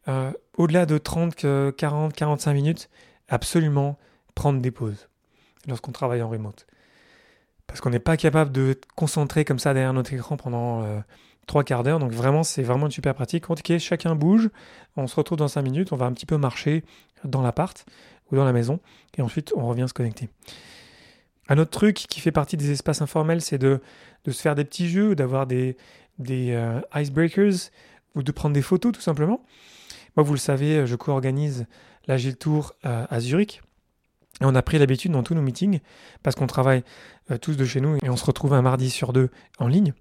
euh, 0.09 0.33
au-delà 0.57 0.87
de 0.87 0.99
30, 0.99 1.75
40, 1.77 2.15
45 2.15 2.55
minutes, 2.55 2.89
absolument 3.29 3.99
prendre 4.35 4.61
des 4.61 4.71
pauses 4.71 5.09
lorsqu'on 5.67 5.93
travaille 5.93 6.23
en 6.23 6.29
remote 6.29 6.67
parce 7.73 7.81
qu'on 7.81 7.89
n'est 7.89 7.99
pas 7.99 8.19
capable 8.19 8.53
de 8.53 8.79
concentrer 8.97 9.47
comme 9.47 9.59
ça 9.59 9.73
derrière 9.73 9.95
notre 9.95 10.13
écran 10.13 10.37
pendant 10.37 10.83
euh, 10.83 10.99
trois 11.47 11.65
quarts 11.65 11.83
d'heure. 11.83 11.99
Donc 11.99 12.13
vraiment, 12.13 12.43
c'est 12.43 12.63
vraiment 12.63 12.85
une 12.85 12.93
super 12.93 13.15
pratique. 13.15 13.49
Ok, 13.49 13.79
chacun 13.79 14.15
bouge, 14.15 14.51
on 14.99 15.07
se 15.07 15.17
retrouve 15.17 15.39
dans 15.39 15.49
cinq 15.49 15.63
minutes, 15.63 15.91
on 15.91 15.97
va 15.97 16.05
un 16.05 16.13
petit 16.13 16.27
peu 16.27 16.37
marcher 16.37 16.85
dans 17.25 17.41
l'appart 17.41 17.87
ou 18.31 18.37
dans 18.37 18.45
la 18.45 18.53
maison, 18.53 18.79
et 19.17 19.23
ensuite 19.23 19.55
on 19.57 19.67
revient 19.67 19.87
se 19.89 19.95
connecter. 19.95 20.29
Un 21.49 21.57
autre 21.57 21.71
truc 21.71 21.95
qui 21.97 22.21
fait 22.21 22.31
partie 22.31 22.59
des 22.59 22.73
espaces 22.73 23.01
informels, 23.01 23.41
c'est 23.41 23.57
de, 23.57 23.81
se 24.27 24.33
faire 24.33 24.55
des 24.55 24.67
petits 24.67 24.91
jeux, 24.91 25.15
d'avoir 25.15 25.47
des, 25.47 25.79
euh, 26.29 26.81
icebreakers, 26.95 27.71
ou 28.15 28.23
de 28.23 28.33
prendre 28.33 28.53
des 28.53 28.61
photos 28.61 28.93
tout 28.93 29.01
simplement. 29.01 29.43
Moi, 30.15 30.25
vous 30.25 30.35
le 30.35 30.39
savez, 30.39 30.87
je 30.87 30.95
co-organise 30.95 31.65
l'Agile 32.07 32.37
Tour 32.37 32.75
euh, 32.85 33.07
à 33.09 33.21
Zurich. 33.21 33.63
Et 34.41 34.45
on 34.45 34.55
a 34.55 34.63
pris 34.63 34.79
l'habitude 34.79 35.13
dans 35.13 35.23
tous 35.23 35.35
nos 35.35 35.43
meetings, 35.43 35.81
parce 36.23 36.37
qu'on 36.37 36.47
travaille 36.47 36.83
euh, 37.31 37.39
tous 37.39 37.57
de 37.57 37.65
chez 37.65 37.81
nous 37.81 37.97
et 38.03 38.09
on 38.09 38.17
se 38.17 38.25
retrouve 38.25 38.55
un 38.55 38.63
mardi 38.63 38.91
sur 38.91 39.13
deux 39.13 39.31
en 39.59 39.69
ligne. 39.69 39.93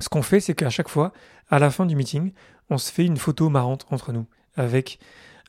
Ce 0.00 0.08
qu'on 0.08 0.22
fait, 0.22 0.40
c'est 0.40 0.54
qu'à 0.54 0.70
chaque 0.70 0.88
fois, 0.88 1.12
à 1.50 1.58
la 1.58 1.70
fin 1.70 1.84
du 1.84 1.96
meeting, 1.96 2.32
on 2.70 2.78
se 2.78 2.92
fait 2.92 3.04
une 3.04 3.16
photo 3.16 3.48
marrante 3.48 3.86
entre 3.90 4.12
nous, 4.12 4.26
avec 4.54 4.98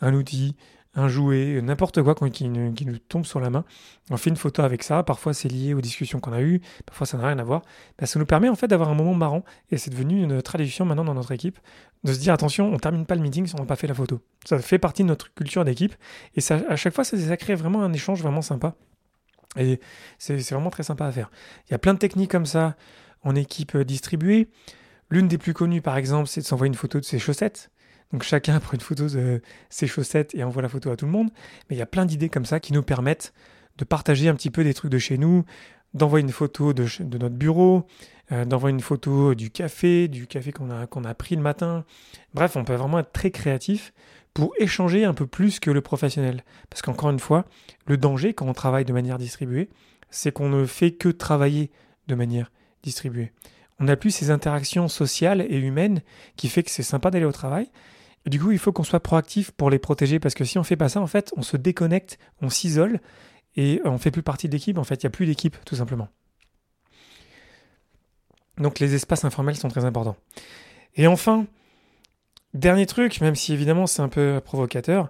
un 0.02 0.14
outil, 0.14 0.56
un 0.96 1.08
jouet, 1.08 1.62
n'importe 1.62 2.02
quoi 2.02 2.16
qui, 2.30 2.50
nous, 2.50 2.74
tombe 3.08 3.26
sur 3.26 3.40
la 3.40 3.50
main. 3.50 3.64
On 4.10 4.18
fait 4.18 4.30
une 4.30 4.36
photo 4.36 4.64
avec 4.64 4.84
ça. 4.84 5.04
Parfois, 5.04 5.34
c'est 5.34 5.48
lié 5.48 5.74
aux 5.74 5.82
discussions 5.82 6.20
qu'on 6.20 6.34
a 6.34 6.42
eues. 6.42 6.62
Parfois, 6.86 7.06
ça 7.06 7.18
n'a 7.18 7.28
rien 7.28 7.38
à 7.40 7.44
voir. 7.44 7.62
Ben, 7.98 8.06
ça 8.06 8.18
nous 8.20 8.26
permet 8.26 8.50
en 8.50 8.56
fait 8.56 8.68
d'avoir 8.68 8.90
un 8.90 8.96
moment 8.96 9.14
marrant. 9.14 9.44
Et 9.70 9.78
c'est 9.78 9.92
devenu 9.92 10.24
une 10.24 10.42
tradition 10.42 10.86
maintenant 10.86 11.06
dans 11.06 11.14
notre 11.14 11.32
équipe 11.32 11.60
de 12.04 12.14
se 12.14 12.20
dire 12.20 12.34
attention, 12.34 12.72
on 12.74 12.78
termine 12.78 13.06
pas 13.06 13.16
le 13.16 13.22
meeting 13.22 13.46
si 13.46 13.56
on 13.56 13.60
n'a 13.60 13.66
pas 13.66 13.76
fait 13.76 13.88
la 13.88 13.94
photo. 13.94 14.22
Ça 14.46 14.58
fait 14.60 14.80
partie 14.80 15.04
de 15.04 15.08
notre 15.08 15.34
culture 15.34 15.64
d'équipe. 15.66 15.94
Et 16.36 16.42
ça, 16.42 16.60
à 16.70 16.76
chaque 16.76 16.96
fois, 16.96 17.04
ça, 17.04 17.18
ça 17.18 17.38
crée 17.38 17.56
vraiment 17.56 17.84
un 17.84 17.94
échange 17.94 18.22
vraiment 18.22 18.42
sympa. 18.42 18.76
Et 19.58 19.80
c'est 20.18 20.38
vraiment 20.52 20.70
très 20.70 20.84
sympa 20.84 21.06
à 21.06 21.12
faire. 21.12 21.32
Il 21.68 21.72
y 21.72 21.76
a 21.76 21.78
plein 21.78 21.94
de 21.94 22.00
techniques 22.00 22.32
comme 22.32 22.46
ça 22.46 22.76
en 23.24 23.36
équipe 23.36 23.76
euh, 23.76 23.84
distribuée. 23.84 24.50
L'une 25.10 25.28
des 25.28 25.38
plus 25.38 25.54
connues, 25.54 25.82
par 25.82 25.98
exemple, 25.98 26.28
c'est 26.28 26.42
de 26.42 26.46
s'envoyer 26.46 26.70
une 26.70 26.76
photo 26.76 27.00
de 27.00 27.06
ses 27.06 27.20
chaussettes. 27.20 27.72
Donc 28.12 28.24
chacun 28.24 28.60
prend 28.60 28.74
une 28.74 28.82
photo 28.82 29.08
de 29.08 29.42
ses 29.70 29.88
chaussettes 29.88 30.34
et 30.36 30.44
envoie 30.44 30.62
la 30.62 30.70
photo 30.70 30.90
à 30.92 30.96
tout 30.96 31.06
le 31.06 31.12
monde. 31.12 31.30
Mais 31.70 31.76
il 31.76 31.80
y 31.80 31.84
a 31.84 31.88
plein 31.88 32.06
d'idées 32.06 32.30
comme 32.30 32.46
ça 32.46 32.60
qui 32.60 32.74
nous 32.74 32.84
permettent 32.84 33.34
de 33.78 33.86
partager 33.86 34.28
un 34.28 34.36
petit 34.36 34.50
peu 34.50 34.64
des 34.64 34.74
trucs 34.74 34.92
de 34.92 34.98
chez 34.98 35.18
nous, 35.18 35.46
d'envoyer 35.94 36.24
une 36.24 36.32
photo 36.32 36.74
de, 36.74 36.86
notre 37.18 37.36
bureau, 37.36 37.88
euh, 38.32 38.46
d'envoyer 38.46 38.74
une 38.74 38.82
photo 38.82 39.34
du 39.36 39.50
café, 39.50 40.08
du 40.08 40.28
café 40.28 40.52
qu'on 40.52 40.70
a, 40.70 40.86
qu'on 40.86 41.04
a 41.04 41.14
pris 41.14 41.36
le 41.36 41.42
matin. 41.42 41.86
Bref, 42.34 42.56
on 42.56 42.66
peut 42.66 42.76
vraiment 42.76 43.00
être 43.00 43.12
très 43.12 43.32
créatif 43.32 43.94
pour 44.34 44.54
échanger 44.60 45.06
un 45.06 45.14
peu 45.14 45.26
plus 45.26 45.60
que 45.60 45.72
le 45.72 45.82
professionnel. 45.82 46.44
Parce 46.70 46.82
qu'encore 46.82 47.10
une 47.10 47.20
fois, 47.20 47.46
le 47.88 47.98
danger 47.98 48.34
quand 48.34 48.48
on 48.48 48.54
travaille 48.54 48.86
de 48.86 48.94
manière 48.94 49.18
distribuée, 49.18 49.70
c'est 50.12 50.32
qu'on 50.32 50.50
ne 50.50 50.66
fait 50.66 50.92
que 50.92 51.10
travailler 51.10 51.72
de 52.08 52.16
manière 52.16 52.52
distribuée. 52.84 53.32
On 53.80 53.86
n'a 53.86 53.96
plus 53.96 54.12
ces 54.12 54.30
interactions 54.30 54.88
sociales 54.88 55.46
et 55.48 55.58
humaines 55.58 56.02
qui 56.36 56.50
fait 56.50 56.64
que 56.64 56.72
c'est 56.72 56.84
sympa 56.84 57.12
d'aller 57.12 57.26
au 57.26 57.32
travail, 57.32 57.70
du 58.30 58.40
coup, 58.40 58.52
il 58.52 58.60
faut 58.60 58.72
qu'on 58.72 58.84
soit 58.84 59.00
proactif 59.00 59.52
pour 59.52 59.70
les 59.70 59.80
protéger 59.80 60.20
parce 60.20 60.36
que 60.36 60.46
si 60.46 60.58
on 60.60 60.64
fait 60.64 60.76
pas 60.76 60.88
ça, 60.88 61.02
en 61.02 61.08
fait, 61.08 61.34
on 61.36 61.42
se 61.42 61.58
déconnecte, 61.58 62.20
on 62.42 62.50
s'isole 62.50 63.00
et 63.56 63.82
on 63.86 63.98
fait 63.98 64.12
plus 64.12 64.22
partie 64.22 64.48
de 64.48 64.54
l'équipe. 64.54 64.78
En 64.78 64.84
fait, 64.84 65.02
il 65.02 65.06
n'y 65.06 65.08
a 65.08 65.12
plus 65.12 65.26
d'équipe, 65.26 65.58
tout 65.66 65.76
simplement. 65.76 66.08
Donc, 68.58 68.80
les 68.80 68.94
espaces 68.94 69.26
informels 69.26 69.56
sont 69.56 69.70
très 69.70 69.84
importants. 69.84 70.16
Et 70.96 71.08
enfin, 71.08 71.48
dernier 72.54 72.86
truc, 72.86 73.20
même 73.20 73.36
si 73.36 73.52
évidemment 73.52 73.88
c'est 73.88 74.02
un 74.02 74.10
peu 74.10 74.40
provocateur, 74.44 75.10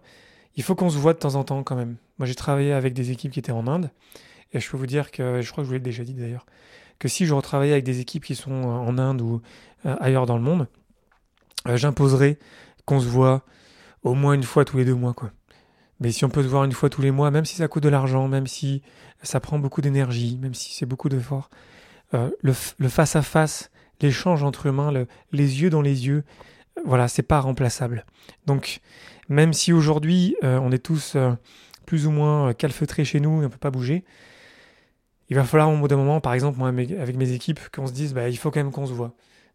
il 0.56 0.64
faut 0.64 0.76
qu'on 0.76 0.90
se 0.90 0.98
voit 0.98 1.14
de 1.14 1.20
temps 1.20 1.36
en 1.36 1.44
temps 1.44 1.64
quand 1.64 1.76
même. 1.76 1.98
Moi, 2.20 2.26
j'ai 2.26 2.36
travaillé 2.36 2.72
avec 2.72 2.94
des 2.94 3.12
équipes 3.12 3.34
qui 3.34 3.40
étaient 3.40 3.52
en 3.52 3.68
Inde 3.68 3.92
et 4.54 4.62
je 4.62 4.70
peux 4.70 4.78
vous 4.78 4.88
dire 4.88 5.12
que, 5.12 5.42
je 5.42 5.52
crois 5.52 5.64
que 5.64 5.66
je 5.66 5.70
vous 5.70 5.74
l'ai 5.74 5.80
déjà 5.80 6.04
dit 6.04 6.14
d'ailleurs, 6.14 6.46
que 7.00 7.10
si 7.10 7.26
je 7.26 7.34
retravaillais 7.34 7.74
avec 7.74 7.84
des 7.84 8.00
équipes 8.00 8.24
qui 8.24 8.36
sont 8.36 8.52
en 8.52 8.98
Inde 8.98 9.22
ou 9.22 9.42
euh, 9.86 9.96
ailleurs 10.00 10.26
dans 10.26 10.38
le 10.38 10.44
monde, 10.44 10.68
euh, 11.68 11.76
j'imposerais 11.76 12.38
qu'on 12.90 13.00
se 13.00 13.08
voit 13.08 13.44
au 14.02 14.16
moins 14.16 14.34
une 14.34 14.44
fois 14.44 14.66
tous 14.66 14.78
les 14.78 14.86
deux 14.86 14.96
mois, 14.96 15.14
quoi. 15.14 15.32
Mais 16.00 16.12
si 16.12 16.26
on 16.26 16.30
peut 16.30 16.42
se 16.42 16.48
voir 16.48 16.64
une 16.64 16.72
fois 16.72 16.90
tous 16.90 17.04
les 17.04 17.12
mois, 17.12 17.30
même 17.30 17.46
si 17.46 17.56
ça 17.56 17.68
coûte 17.68 17.84
de 17.84 17.90
l'argent, 17.90 18.28
même 18.28 18.48
si 18.48 18.82
ça 19.22 19.40
prend 19.40 19.60
beaucoup 19.60 19.82
d'énergie, 19.82 20.40
même 20.42 20.56
si 20.56 20.74
c'est 20.74 20.88
beaucoup 20.88 21.08
d'efforts, 21.08 21.52
euh, 22.16 22.32
le, 22.42 22.54
face 22.54 23.16
à 23.16 23.22
face, 23.22 23.70
l'échange 24.02 24.44
entre 24.44 24.66
humains, 24.66 24.92
les 25.32 25.62
yeux 25.62 25.70
dans 25.70 25.84
les 25.84 26.08
yeux, 26.08 26.24
voilà, 26.84 27.08
c'est 27.08 27.22
pas 27.22 27.42
remplaçable. 27.42 28.06
Donc, 28.48 28.80
même 29.28 29.54
si 29.54 29.72
aujourd'hui 29.72 30.36
euh, 30.44 30.58
on 30.60 30.72
est 30.72 30.84
tous 30.84 31.14
euh, 31.16 31.34
plus 31.86 32.08
ou 32.08 32.12
moins 32.12 32.54
calfeutrés 32.54 33.06
chez 33.06 33.20
nous 33.20 33.44
on 33.44 33.50
peut 33.50 33.58
pas 33.58 33.72
bouger, 33.72 34.04
il 35.30 35.36
va 35.36 35.44
falloir 35.44 35.70
au 35.70 35.78
bout 35.78 35.88
d'un 35.88 35.98
moment, 35.98 36.22
par 36.22 36.34
exemple, 36.34 36.58
moi 36.58 36.70
avec 36.70 37.18
mes 37.18 37.34
équipes, 37.34 37.60
qu'on 37.72 37.86
se 37.86 37.94
dise, 37.94 38.16
bah, 38.16 38.30
il 38.30 38.38
faut 38.38 38.50
quand 38.50 38.62
même 38.62 38.72
qu'on 38.72 38.88
se 38.88 38.94
voit. 38.94 39.14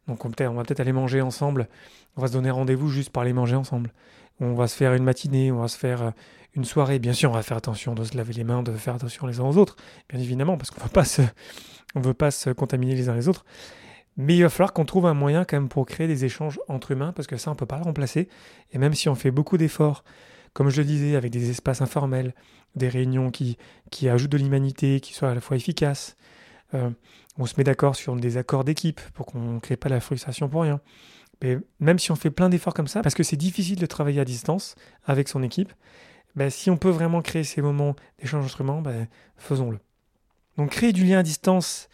Donc 0.09 0.25
on, 0.25 0.29
va 0.29 0.63
peut-être 0.63 0.81
aller 0.81 0.93
manger 0.93 1.21
ensemble. 1.21 1.69
On 2.17 2.21
va 2.21 2.29
se 2.29 2.33
donner 2.33 2.51
rendez-vous 2.51 2.89
juste 2.89 3.11
pour 3.11 3.23
aller 3.23 3.33
manger 3.33 3.57
ensemble. 3.57 3.93
On 4.41 4.55
va 4.55 4.69
se 4.69 4.77
faire 4.77 4.95
une 4.95 5.05
matinée, 5.05 5.53
on 5.53 5.61
va 5.61 5.69
se 5.69 5.79
faire 5.79 6.03
euh, 6.03 6.11
une 6.55 6.65
soirée. 6.65 6.99
Bien 6.99 7.13
sûr, 7.13 7.31
on 7.31 7.35
va 7.35 7.43
faire 7.43 7.57
attention 7.57 7.95
de 7.95 8.05
se 8.05 8.17
laver 8.17 8.33
les 8.33 8.45
mains, 8.45 8.63
de 8.63 8.73
faire 8.73 8.95
attention 8.95 9.27
les 9.27 9.41
uns 9.41 9.45
aux 9.45 9.57
autres, 9.57 9.77
bien 10.09 10.21
évidemment, 10.21 10.57
parce 10.57 10.71
qu'on 10.71 10.81
ne 10.81 12.05
veut 12.05 12.15
pas 12.15 12.31
se 12.31 12.51
contaminer 12.51 12.95
les 12.95 13.09
uns 13.09 13.15
les 13.15 13.29
autres. 13.29 13.45
Mais 14.17 14.37
il 14.37 14.43
va 14.43 14.49
falloir 14.49 14.73
qu'on 14.73 14.85
trouve 14.85 15.07
un 15.07 15.15
moyen 15.15 15.45
quand 15.45 15.57
même 15.57 15.69
pour 15.69 15.87
créer 15.87 16.07
des 16.07 16.25
échanges 16.25 16.61
entre 16.69 16.93
humains, 16.93 17.13
parce 17.13 17.27
que 17.27 17.37
ça, 17.37 17.51
on 17.51 17.55
ne 17.55 17.59
peut 17.59 17.67
pas 17.67 17.79
le 17.79 17.85
remplacer. 17.85 18.29
Et 18.73 18.79
même 18.79 18.95
si 18.95 19.09
on 19.09 19.15
fait 19.15 19.33
beaucoup 19.33 19.57
d'efforts, 19.57 20.05
comme 20.53 20.69
je 20.71 20.81
le 20.81 20.87
disais, 20.87 21.17
avec 21.17 21.33
des 21.33 21.51
espaces 21.51 21.81
informels, 21.81 22.35
des 22.77 22.89
réunions 22.89 23.31
qui, 23.31 23.57
qui 23.91 24.09
ajoutent 24.09 24.31
de 24.31 24.39
l'humanité, 24.39 25.01
qui 25.01 25.15
soient 25.15 25.31
à 25.31 25.35
la 25.35 25.41
fois 25.41 25.57
efficaces, 25.57 26.17
euh, 26.75 26.91
on 27.39 27.47
se 27.47 27.55
met 27.59 27.65
d'accord 27.65 27.97
sur 27.97 28.15
des 28.17 28.37
accords 28.37 28.65
d'équipe 28.65 29.01
pour 29.13 29.27
qu'on 29.27 29.55
ne 29.55 29.61
crée 29.61 29.77
pas 29.77 29.89
la 29.89 30.01
frustration 30.01 30.49
pour 30.49 30.63
rien. 30.63 30.81
Mais 31.43 31.59
même 31.81 31.99
si 31.99 32.13
on 32.13 32.17
fait 32.17 32.31
plein 32.31 32.49
d'efforts 32.49 32.75
comme 32.75 32.87
ça, 32.87 33.03
parce 33.03 33.15
que 33.15 33.23
c'est 33.23 33.37
difficile 33.37 33.79
de 33.79 33.87
travailler 33.87 34.21
à 34.21 34.25
distance 34.25 34.77
avec 35.05 35.29
son 35.29 35.43
équipe, 35.43 35.73
ben, 36.37 36.51
si 36.51 36.71
on 36.71 36.77
peut 36.77 36.91
vraiment 36.91 37.23
créer 37.23 37.45
ces 37.45 37.63
moments 37.63 37.95
d'échange 38.19 38.45
instruments, 38.45 38.83
ben, 38.83 39.07
faisons-le. 39.37 39.79
Donc 40.57 40.71
créer 40.71 40.93
du 40.93 41.05
lien 41.05 41.19
à 41.19 41.23
distance, 41.23 41.89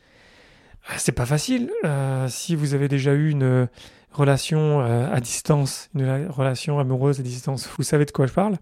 euh, 0.91 0.95
c'est 0.99 1.13
pas 1.13 1.27
facile. 1.27 1.71
Euh, 1.85 2.29
si 2.29 2.55
vous 2.55 2.75
avez 2.75 2.89
déjà 2.89 3.15
eu 3.15 3.31
une 3.31 3.69
relation 4.13 4.81
à 4.81 5.21
distance, 5.21 5.89
une 5.95 6.27
relation 6.29 6.81
amoureuse 6.81 7.21
à 7.21 7.23
distance, 7.23 7.69
vous 7.77 7.85
savez 7.85 8.05
de 8.05 8.11
quoi 8.11 8.27
je 8.27 8.33
parle. 8.33 8.57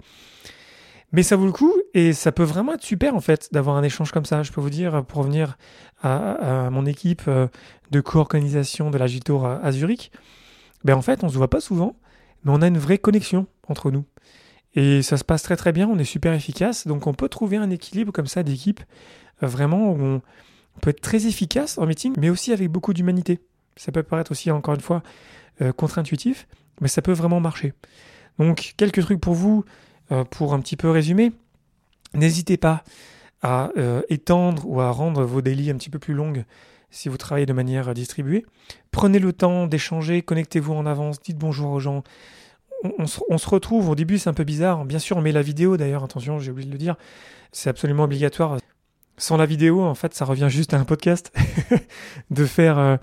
Mais 1.13 1.23
ça 1.23 1.37
vaut 1.37 1.47
le 1.47 1.53
coup 1.53 1.73
et 1.95 2.13
ça 2.13 2.33
peut 2.33 2.43
vraiment 2.43 2.75
être 2.75 2.83
super 2.83 3.15
en 3.15 3.21
fait 3.21 3.49
d'avoir 3.53 3.77
un 3.77 3.83
échange 3.83 4.13
comme 4.13 4.27
ça. 4.27 4.43
Je 4.43 4.53
peux 4.53 4.61
vous 4.61 4.71
dire, 4.71 5.05
pour 5.07 5.19
revenir 5.19 5.57
à, 6.03 6.69
mon 6.71 6.85
équipe 6.85 7.23
euh, 7.29 7.49
de 7.91 8.01
co-organisation 8.01 8.91
de 8.91 8.99
la 8.99 9.09
Tour 9.09 9.47
à, 9.47 9.73
Zurich, 9.73 10.13
ben 10.85 10.95
en 10.95 11.03
fait 11.03 11.25
on 11.25 11.29
se 11.29 11.37
voit 11.37 11.49
pas 11.49 11.61
souvent, 11.61 11.97
mais 12.45 12.53
on 12.53 12.61
a 12.61 12.67
une 12.67 12.79
vraie 12.79 12.99
connexion 12.99 13.47
entre 13.69 13.91
nous. 13.91 14.05
Et 14.75 15.03
ça 15.03 15.17
se 15.17 15.25
passe 15.25 15.43
très 15.43 15.57
très 15.57 15.73
bien, 15.73 15.89
on 15.89 15.99
est 15.99 16.05
super 16.05 16.35
efficace, 16.35 16.87
donc 16.87 17.07
on 17.07 17.15
peut 17.15 17.29
trouver 17.29 17.57
un 17.57 17.71
équilibre 17.71 18.13
comme 18.13 18.27
ça 18.27 18.43
d'équipe, 18.43 18.81
euh, 19.43 19.47
vraiment 19.47 19.91
où 19.91 20.21
on 20.79 20.81
peut 20.81 20.91
être 20.91 21.01
très 21.01 21.27
efficace 21.27 21.79
en 21.79 21.87
meeting, 21.87 22.15
mais 22.19 22.31
aussi 22.31 22.53
avec 22.53 22.71
beaucoup 22.71 22.93
d'humanité. 22.93 23.41
Ça 23.77 23.93
peut 23.93 24.03
paraître 24.03 24.31
aussi, 24.31 24.51
encore 24.51 24.75
une 24.75 24.81
fois, 24.81 25.03
euh, 25.63 25.73
contre-intuitif, 25.73 26.47
mais 26.81 26.89
ça 26.89 27.03
peut 27.03 27.13
vraiment 27.13 27.41
marcher. 27.41 27.73
Donc, 28.39 28.75
quelques 28.77 29.03
trucs 29.03 29.21
pour 29.21 29.35
vous, 29.35 29.65
euh, 29.65 29.88
pour 30.31 30.55
un 30.55 30.61
petit 30.61 30.77
peu 30.77 30.91
résumer. 30.91 31.33
N'hésitez 32.15 32.57
pas 32.57 32.85
à 33.43 33.71
étendre 34.09 34.67
ou 34.67 34.81
à 34.81 34.91
rendre 34.91 35.25
vos 35.25 35.43
délits 35.43 35.71
un 35.71 35.77
petit 35.77 35.91
peu 35.91 35.99
plus 35.99 36.15
longues 36.15 36.45
si 36.91 37.09
vous 37.09 37.17
travaillez 37.17 37.47
de 37.47 37.53
manière 37.53 37.93
distribuée. 37.95 38.47
Prenez 38.91 39.19
le 39.19 39.33
temps 39.33 39.67
d'échanger, 39.67 40.23
connectez-vous 40.23 40.73
en 40.73 40.87
avance, 40.87 41.21
dites 41.21 41.39
bonjour 41.39 41.71
aux 41.71 41.81
gens, 41.81 42.03
on, 42.99 43.07
se, 43.07 43.49
retrouve, 43.49 43.89
au 43.89 43.95
début 43.95 44.19
c'est 44.19 44.31
un 44.31 44.35
peu 44.35 44.45
bizarre, 44.45 44.85
bien 44.85 44.99
sûr 44.99 45.17
on 45.17 45.21
met 45.21 45.33
la 45.33 45.43
vidéo 45.43 45.77
d'ailleurs, 45.77 46.05
attention 46.05 46.39
j'ai 46.39 46.51
oublié 46.51 46.67
de 46.67 46.73
le 46.73 46.79
dire, 46.79 46.97
c'est 47.53 47.71
absolument 47.71 48.05
obligatoire. 48.05 48.59
Sans 49.17 49.37
la 49.37 49.47
vidéo, 49.47 49.83
en 49.83 49.97
fait, 49.97 50.15
ça 50.15 50.25
revient 50.25 50.47
juste 50.49 50.75
à 50.75 50.79
un 50.79 50.85
podcast 50.85 51.37
de 52.31 52.45
faire 52.45 52.79
euh, 52.79 52.97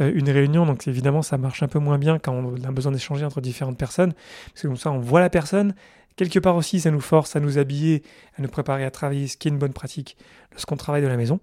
euh, 0.00 0.10
une 0.14 0.30
réunion. 0.30 0.64
Donc 0.64 0.88
évidemment, 0.88 1.20
ça 1.20 1.36
marche 1.36 1.62
un 1.62 1.68
peu 1.68 1.78
moins 1.78 1.98
bien 1.98 2.18
quand 2.18 2.32
on 2.32 2.64
a 2.64 2.72
besoin 2.72 2.92
d'échanger 2.92 3.26
entre 3.26 3.42
différentes 3.42 3.76
personnes. 3.76 4.14
Parce 4.46 4.62
que 4.62 4.68
comme 4.68 4.78
ça, 4.78 4.90
on 4.90 5.00
voit 5.00 5.20
la 5.20 5.28
personne. 5.28 5.74
Quelque 6.16 6.38
part 6.38 6.56
aussi, 6.56 6.80
ça 6.80 6.90
nous 6.90 7.00
force 7.00 7.36
à 7.36 7.40
nous 7.40 7.58
habiller, 7.58 8.02
à 8.36 8.42
nous 8.42 8.48
préparer 8.48 8.84
à 8.84 8.90
travailler, 8.90 9.26
ce 9.26 9.36
qui 9.36 9.48
est 9.48 9.50
une 9.50 9.58
bonne 9.58 9.72
pratique 9.72 10.16
lorsqu'on 10.52 10.76
travaille 10.76 11.02
de 11.02 11.06
la 11.06 11.16
maison. 11.16 11.40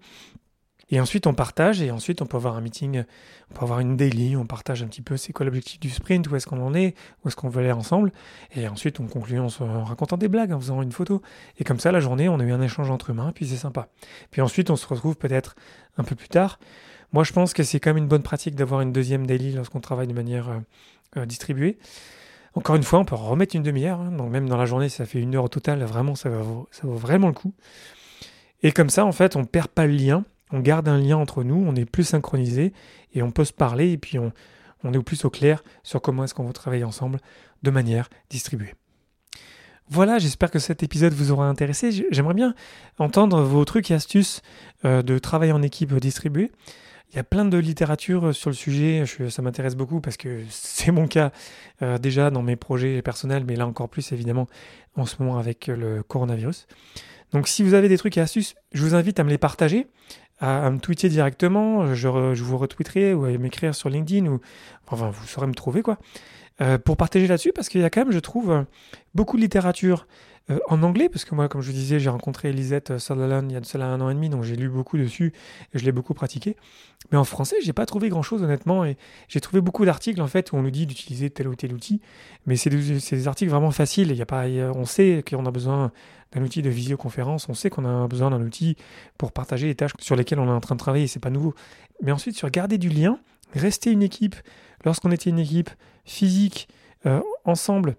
Et 0.90 1.02
ensuite, 1.02 1.28
on 1.28 1.34
partage, 1.34 1.82
et 1.82 1.92
ensuite, 1.92 2.22
on 2.22 2.26
peut 2.26 2.38
avoir 2.38 2.56
un 2.56 2.62
meeting, 2.62 3.04
on 3.52 3.54
peut 3.54 3.64
avoir 3.64 3.82
une 3.82 3.98
daily, 3.98 4.38
on 4.38 4.46
partage 4.46 4.84
un 4.84 4.88
petit 4.88 5.02
peu 5.02 5.18
c'est 5.18 5.34
quoi 5.34 5.46
l'objectif 5.46 5.82
du 5.82 5.90
sprint, 5.90 6.30
où 6.30 6.36
est-ce 6.38 6.48
qu'on 6.48 6.62
en 6.62 6.74
est, 6.74 6.96
où 7.24 7.28
est-ce 7.28 7.36
qu'on 7.36 7.50
veut 7.50 7.60
aller 7.60 7.74
ensemble. 7.74 8.14
Et 8.56 8.70
ensuite, 8.70 9.02
on 9.02 9.08
conclut 9.08 9.40
en, 9.40 9.50
se, 9.50 9.64
racontant 9.64 10.16
des 10.16 10.30
blagues, 10.30 10.54
en 10.54 10.60
faisant 10.60 10.82
une 10.82 10.94
photo. 10.94 11.22
Et 11.60 11.66
comme 11.66 11.80
ça, 11.80 11.92
la 11.92 12.00
journée, 12.00 12.30
on 12.30 12.40
a 12.40 12.44
eu 12.44 12.54
un 12.54 12.62
échange 12.62 12.90
entre 12.90 13.10
humains, 13.10 13.34
puis 13.36 13.46
c'est 13.46 13.58
sympa. 13.58 13.90
Puis 14.32 14.42
ensuite, 14.42 14.70
on 14.70 14.78
se 14.78 14.88
retrouve 14.88 15.18
peut-être 15.18 15.56
un 15.98 16.04
peu 16.04 16.16
plus 16.16 16.30
tard. 16.30 16.58
Moi, 17.12 17.26
je 17.26 17.34
pense 17.34 17.54
que 17.54 17.64
c'est 17.64 17.82
quand 17.82 17.90
même 17.90 18.04
une 18.04 18.08
bonne 18.08 18.24
pratique 18.24 18.56
d'avoir 18.56 18.80
une 18.80 18.94
deuxième 18.94 19.28
daily 19.28 19.52
lorsqu'on 19.52 19.82
travaille 19.82 20.08
de 20.08 20.14
manière 20.14 20.50
euh, 20.50 20.60
euh, 21.18 21.26
distribuée. 21.26 21.78
Encore 22.58 22.76
une 22.76 22.84
fois, 22.84 23.00
on 23.00 23.06
peut 23.06 23.16
remettre 23.16 23.56
une 23.56 23.64
demi-heure. 23.64 24.00
Hein. 24.00 24.12
donc 24.12 24.30
même 24.32 24.50
dans 24.50 24.58
la 24.58 24.66
journée, 24.66 24.90
ça 24.90 25.06
fait 25.06 25.20
une 25.20 25.36
heure 25.36 25.46
au 25.46 25.50
total. 25.50 25.84
Vraiment, 25.84 26.16
ça 26.16 26.30
vaut, 26.30 26.68
ça 26.72 26.88
vaut 26.88 26.96
vraiment 26.96 27.28
le 27.28 27.34
coup. 27.34 27.54
Et 28.64 28.72
comme 28.72 28.90
ça, 28.90 29.06
en 29.06 29.12
fait, 29.12 29.36
on 29.36 29.46
perd 29.46 29.68
pas 29.68 29.86
le 29.86 29.94
lien 29.94 30.24
on 30.52 30.60
garde 30.60 30.88
un 30.88 30.98
lien 30.98 31.18
entre 31.18 31.44
nous, 31.44 31.56
on 31.56 31.76
est 31.76 31.86
plus 31.86 32.04
synchronisé 32.04 32.74
et 33.14 33.22
on 33.22 33.32
peut 33.32 33.46
se 33.46 33.54
parler 33.54 33.92
et 33.92 33.98
puis 33.98 34.20
on, 34.20 34.32
on 34.84 34.94
est 34.94 35.02
plus 35.02 35.26
au 35.26 35.30
clair 35.30 35.64
sur 35.84 36.02
comment 36.02 36.24
est-ce 36.24 36.34
qu'on 36.34 36.46
va 36.46 36.54
travailler 36.54 36.84
ensemble 36.84 37.20
de 37.64 37.72
manière 37.72 38.10
distribuée. 38.30 38.74
Voilà, 39.90 40.20
j'espère 40.20 40.52
que 40.52 40.60
cet 40.60 40.84
épisode 40.84 41.14
vous 41.14 41.32
aura 41.32 41.48
intéressé. 41.48 42.06
J'aimerais 42.12 42.34
bien 42.34 42.54
entendre 43.00 43.42
vos 43.42 43.64
trucs 43.64 43.90
et 43.90 43.94
astuces 43.94 44.42
euh, 44.84 45.02
de 45.02 45.18
travail 45.18 45.54
en 45.54 45.62
équipe 45.62 45.94
distribuée. 45.96 46.52
Il 47.12 47.16
y 47.16 47.20
a 47.20 47.24
plein 47.24 47.46
de 47.46 47.58
littérature 47.58 48.36
sur 48.36 48.50
le 48.50 48.56
sujet, 48.56 49.06
ça 49.30 49.42
m'intéresse 49.42 49.76
beaucoup 49.76 50.02
parce 50.02 50.18
que 50.18 50.44
c'est 50.50 50.92
mon 50.92 51.08
cas 51.08 51.32
euh, 51.82 51.98
déjà 51.98 52.30
dans 52.30 52.42
mes 52.42 52.56
projets 52.56 53.02
personnels, 53.02 53.44
mais 53.48 53.56
là 53.56 53.66
encore 53.66 53.90
plus 53.90 54.12
évidemment 54.12 54.48
en 54.96 55.06
ce 55.06 55.16
moment 55.20 55.38
avec 55.38 55.68
le 55.68 56.04
coronavirus. 56.04 56.68
Donc 57.34 57.48
si 57.48 57.64
vous 57.64 57.74
avez 57.74 57.90
des 57.90 57.98
trucs 57.98 58.18
et 58.18 58.22
astuces, 58.22 58.56
je 58.72 58.82
vous 58.84 58.96
invite 58.96 59.20
à 59.20 59.24
me 59.24 59.30
les 59.30 59.38
partager 59.38 59.88
à, 60.40 60.70
me 60.70 60.80
tweeter 60.80 61.10
directement, 61.10 61.96
je, 61.96 62.08
vous 62.08 62.58
retweeterai 62.58 63.14
ou 63.14 63.26
à 63.26 63.30
m'écrire 63.38 63.74
sur 63.74 63.90
LinkedIn 63.90 64.28
ou 64.28 64.40
enfin 64.88 65.10
vous 65.10 65.28
saurez 65.28 65.48
me 65.48 65.54
trouver 65.54 65.82
quoi. 65.82 65.98
Euh, 66.60 66.78
pour 66.78 66.98
partager 66.98 67.28
là-dessus 67.28 67.54
parce 67.54 67.70
qu'il 67.70 67.82
y 67.82 67.84
a 67.84 67.90
quand 67.90 68.02
même, 68.02 68.12
je 68.12 68.20
trouve, 68.20 68.66
beaucoup 69.14 69.38
de 69.38 69.42
littérature 69.42 70.08
euh, 70.50 70.60
en 70.68 70.82
anglais, 70.84 71.10
parce 71.10 71.26
que 71.26 71.36
moi, 71.36 71.50
comme 71.50 71.62
je 71.62 71.68
vous 71.68 71.74
disais, 71.74 72.00
j'ai 72.00 72.10
rencontré 72.10 72.50
Elisette 72.50 72.98
Sutherland 73.00 73.52
il 73.52 73.54
y 73.54 73.58
a 73.58 73.60
de 73.60 73.66
cela 73.66 73.88
un 73.88 74.00
an 74.00 74.10
et 74.10 74.14
demi, 74.14 74.30
donc 74.30 74.44
j'ai 74.44 74.56
lu 74.56 74.70
beaucoup 74.70 74.98
dessus 74.98 75.34
et 75.74 75.80
je 75.80 75.84
l'ai 75.84 75.92
beaucoup 75.92 76.14
pratiqué. 76.14 76.56
Mais 77.12 77.18
en 77.18 77.26
français, 77.26 77.58
j'ai 77.62 77.74
pas 77.74 77.86
trouvé 77.86 78.08
grand-chose 78.10 78.44
honnêtement, 78.44 78.86
et 78.86 78.98
j'ai 79.28 79.42
trouvé 79.42 79.60
beaucoup 79.62 79.84
d'articles 79.84 80.22
en 80.22 80.28
fait 80.28 80.52
où 80.52 80.56
on 80.56 80.62
nous 80.62 80.72
dit 80.72 80.86
d'utiliser 80.86 81.30
tel 81.30 81.50
ou 81.50 81.56
tel 81.56 81.74
outil, 81.74 82.02
mais 82.46 82.56
c'est 82.56 82.70
des, 82.70 83.28
articles 83.28 83.52
vraiment 83.52 83.72
faciles. 83.72 84.12
Il 84.12 84.18
y 84.18 84.22
a 84.22 84.26
pas, 84.26 84.46
on 84.48 84.86
sait 84.86 85.24
qu'on 85.30 85.46
a 85.46 85.52
besoin 85.52 85.92
d'un 86.32 86.42
outil 86.42 86.62
de 86.62 86.70
visioconférence, 86.70 87.50
on 87.50 87.54
sait 87.54 87.70
qu'on 87.70 87.86
a 87.86 88.08
besoin 88.08 88.32
d'un 88.32 88.42
outil 88.42 88.78
pour 89.18 89.34
partager 89.34 89.68
les 89.68 89.76
tâches 89.76 89.94
sur 90.00 90.16
lesquelles 90.16 90.40
on 90.40 90.48
est 90.48 90.52
en 90.52 90.62
train 90.62 90.76
de 90.76 90.80
travailler, 90.80 91.08
c'est 91.08 91.20
pas 91.20 91.30
nouveau. 91.30 91.54
Mais 92.02 92.12
ensuite, 92.12 92.38
sur 92.38 92.50
garder 92.50 92.78
du 92.78 92.90
lien, 92.90 93.20
rester 93.54 93.92
une 93.92 94.04
équipe, 94.04 94.36
lorsqu'on 94.86 95.12
était 95.12 95.30
une 95.30 95.40
équipe 95.40 95.70
physique, 96.06 96.68
euh, 97.06 97.22
ensemble, 97.46 97.96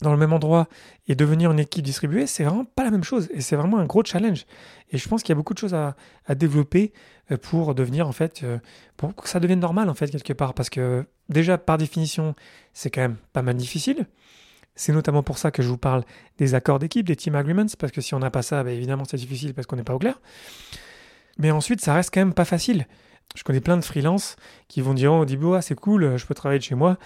dans 0.00 0.12
le 0.12 0.18
même 0.18 0.32
endroit 0.32 0.68
et 1.06 1.14
devenir 1.14 1.50
une 1.50 1.58
équipe 1.58 1.84
distribuée, 1.84 2.26
c'est 2.26 2.44
vraiment 2.44 2.64
pas 2.64 2.84
la 2.84 2.90
même 2.90 3.04
chose 3.04 3.28
et 3.32 3.40
c'est 3.40 3.56
vraiment 3.56 3.78
un 3.78 3.84
gros 3.84 4.04
challenge. 4.04 4.46
Et 4.90 4.98
je 4.98 5.08
pense 5.08 5.22
qu'il 5.22 5.30
y 5.30 5.32
a 5.32 5.36
beaucoup 5.36 5.54
de 5.54 5.58
choses 5.58 5.74
à, 5.74 5.96
développer 6.34 6.92
euh, 7.30 7.36
pour 7.36 7.74
devenir 7.74 8.06
en 8.06 8.12
fait, 8.12 8.42
euh, 8.42 8.58
pour 8.96 9.14
que 9.14 9.28
ça 9.28 9.40
devienne 9.40 9.60
normal 9.60 9.88
en 9.88 9.94
fait 9.94 10.10
quelque 10.10 10.32
part, 10.32 10.54
parce 10.54 10.70
que 10.70 11.04
déjà 11.28 11.58
par 11.58 11.78
définition, 11.78 12.34
c'est 12.72 12.90
quand 12.90 13.00
même 13.00 13.16
pas 13.32 13.42
mal 13.42 13.56
difficile. 13.56 14.06
C'est 14.76 14.92
notamment 14.92 15.24
pour 15.24 15.38
ça 15.38 15.50
que 15.50 15.60
je 15.60 15.68
vous 15.68 15.78
parle 15.78 16.04
des 16.38 16.54
accords 16.54 16.78
d'équipe, 16.78 17.04
des 17.04 17.16
team 17.16 17.34
agreements, 17.34 17.66
parce 17.78 17.92
que 17.92 18.00
si 18.00 18.14
on 18.14 18.20
n'a 18.20 18.30
pas 18.30 18.42
ça, 18.42 18.62
bah, 18.62 18.70
évidemment 18.70 19.04
c'est 19.04 19.16
difficile 19.16 19.52
parce 19.52 19.66
qu'on 19.66 19.76
n'est 19.76 19.82
pas 19.82 19.94
au 19.94 19.98
clair. 19.98 20.20
Mais 21.38 21.50
ensuite, 21.50 21.80
ça 21.80 21.94
reste 21.94 22.12
quand 22.12 22.20
même 22.20 22.34
pas 22.34 22.44
facile. 22.44 22.86
Je 23.34 23.44
connais 23.44 23.60
plein 23.60 23.76
de 23.76 23.84
freelances 23.84 24.36
qui 24.68 24.80
vont 24.80 24.94
dire 24.94 25.12
oh, 25.12 25.20
au 25.20 25.24
début, 25.24 25.54
ah, 25.54 25.62
c'est 25.62 25.74
cool, 25.74 26.16
je 26.16 26.26
peux 26.26 26.34
travailler 26.34 26.58
de 26.58 26.64
chez 26.64 26.74
moi. 26.74 26.96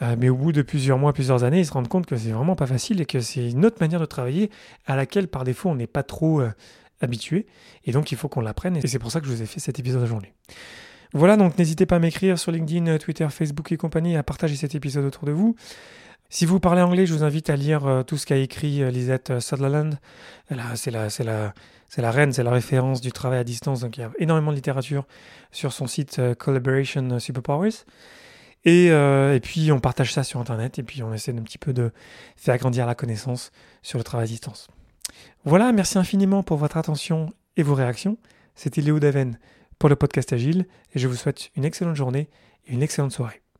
Euh, 0.00 0.16
mais 0.18 0.28
au 0.28 0.36
bout 0.36 0.52
de 0.52 0.62
plusieurs 0.62 0.98
mois, 0.98 1.12
plusieurs 1.12 1.44
années, 1.44 1.60
ils 1.60 1.66
se 1.66 1.72
rendent 1.72 1.88
compte 1.88 2.06
que 2.06 2.16
c'est 2.16 2.30
vraiment 2.30 2.54
pas 2.54 2.66
facile 2.66 3.00
et 3.00 3.06
que 3.06 3.20
c'est 3.20 3.50
une 3.50 3.64
autre 3.66 3.78
manière 3.80 4.00
de 4.00 4.06
travailler 4.06 4.50
à 4.86 4.96
laquelle, 4.96 5.28
par 5.28 5.44
défaut, 5.44 5.70
on 5.70 5.74
n'est 5.74 5.88
pas 5.88 6.02
trop 6.04 6.40
euh, 6.40 6.52
habitué. 7.00 7.46
Et 7.84 7.92
donc, 7.92 8.12
il 8.12 8.18
faut 8.18 8.28
qu'on 8.28 8.40
l'apprenne. 8.40 8.76
Et 8.76 8.86
c'est 8.86 8.98
pour 8.98 9.10
ça 9.10 9.20
que 9.20 9.26
je 9.26 9.32
vous 9.32 9.42
ai 9.42 9.46
fait 9.46 9.60
cet 9.60 9.78
épisode 9.78 10.02
aujourd'hui. 10.02 10.32
Voilà, 11.14 11.36
donc 11.36 11.58
n'hésitez 11.58 11.86
pas 11.86 11.96
à 11.96 11.98
m'écrire 11.98 12.38
sur 12.38 12.52
LinkedIn, 12.52 12.98
Twitter, 12.98 13.26
Facebook 13.30 13.72
et 13.72 13.76
compagnie, 13.76 14.16
à 14.16 14.22
partager 14.22 14.56
cet 14.56 14.74
épisode 14.74 15.04
autour 15.06 15.24
de 15.24 15.32
vous. 15.32 15.56
Si 16.28 16.44
vous 16.44 16.60
parlez 16.60 16.82
anglais, 16.82 17.06
je 17.06 17.14
vous 17.14 17.24
invite 17.24 17.48
à 17.48 17.56
lire 17.56 17.86
euh, 17.86 18.02
tout 18.02 18.18
ce 18.18 18.26
qu'a 18.26 18.36
écrit 18.36 18.88
Lisette 18.92 19.40
Sutherland. 19.40 19.98
C'est 20.74 20.90
la, 20.90 21.08
c'est 21.08 21.24
la, 21.24 21.54
c'est 21.88 22.02
la 22.02 22.10
reine, 22.10 22.32
c'est 22.32 22.42
la 22.42 22.50
référence 22.50 23.00
du 23.00 23.10
travail 23.10 23.38
à 23.38 23.44
distance. 23.44 23.80
Donc 23.80 23.96
il 23.96 24.00
y 24.00 24.04
a 24.04 24.10
énormément 24.18 24.50
de 24.50 24.56
littérature 24.56 25.06
sur 25.50 25.72
son 25.72 25.86
site 25.86 26.20
Collaboration 26.38 27.18
Superpowers. 27.18 27.84
Euh, 28.66 29.34
et, 29.34 29.40
puis 29.40 29.72
on 29.72 29.80
partage 29.80 30.12
ça 30.12 30.24
sur 30.24 30.40
Internet 30.40 30.78
et 30.78 30.82
puis 30.82 31.02
on 31.02 31.12
essaie 31.14 31.32
un 31.32 31.42
petit 31.42 31.58
peu 31.58 31.72
de 31.72 31.92
faire 32.36 32.58
grandir 32.58 32.86
la 32.86 32.94
connaissance 32.94 33.50
sur 33.82 33.98
le 33.98 34.04
travail 34.04 34.24
à 34.24 34.28
distance. 34.28 34.68
Voilà, 35.44 35.72
merci 35.72 35.98
infiniment 35.98 36.42
pour 36.42 36.58
votre 36.58 36.76
attention 36.76 37.32
et 37.56 37.62
vos 37.62 37.74
réactions. 37.74 38.18
C'était 38.54 38.80
Léo 38.80 38.98
Daven 38.98 39.38
pour 39.78 39.88
le 39.88 39.96
podcast 39.96 40.32
Agile 40.32 40.66
et 40.94 40.98
je 40.98 41.08
vous 41.08 41.16
souhaite 41.16 41.50
une 41.56 41.64
excellente 41.64 41.96
journée 41.96 42.28
et 42.66 42.74
une 42.74 42.82
excellente 42.82 43.12
soirée. 43.12 43.42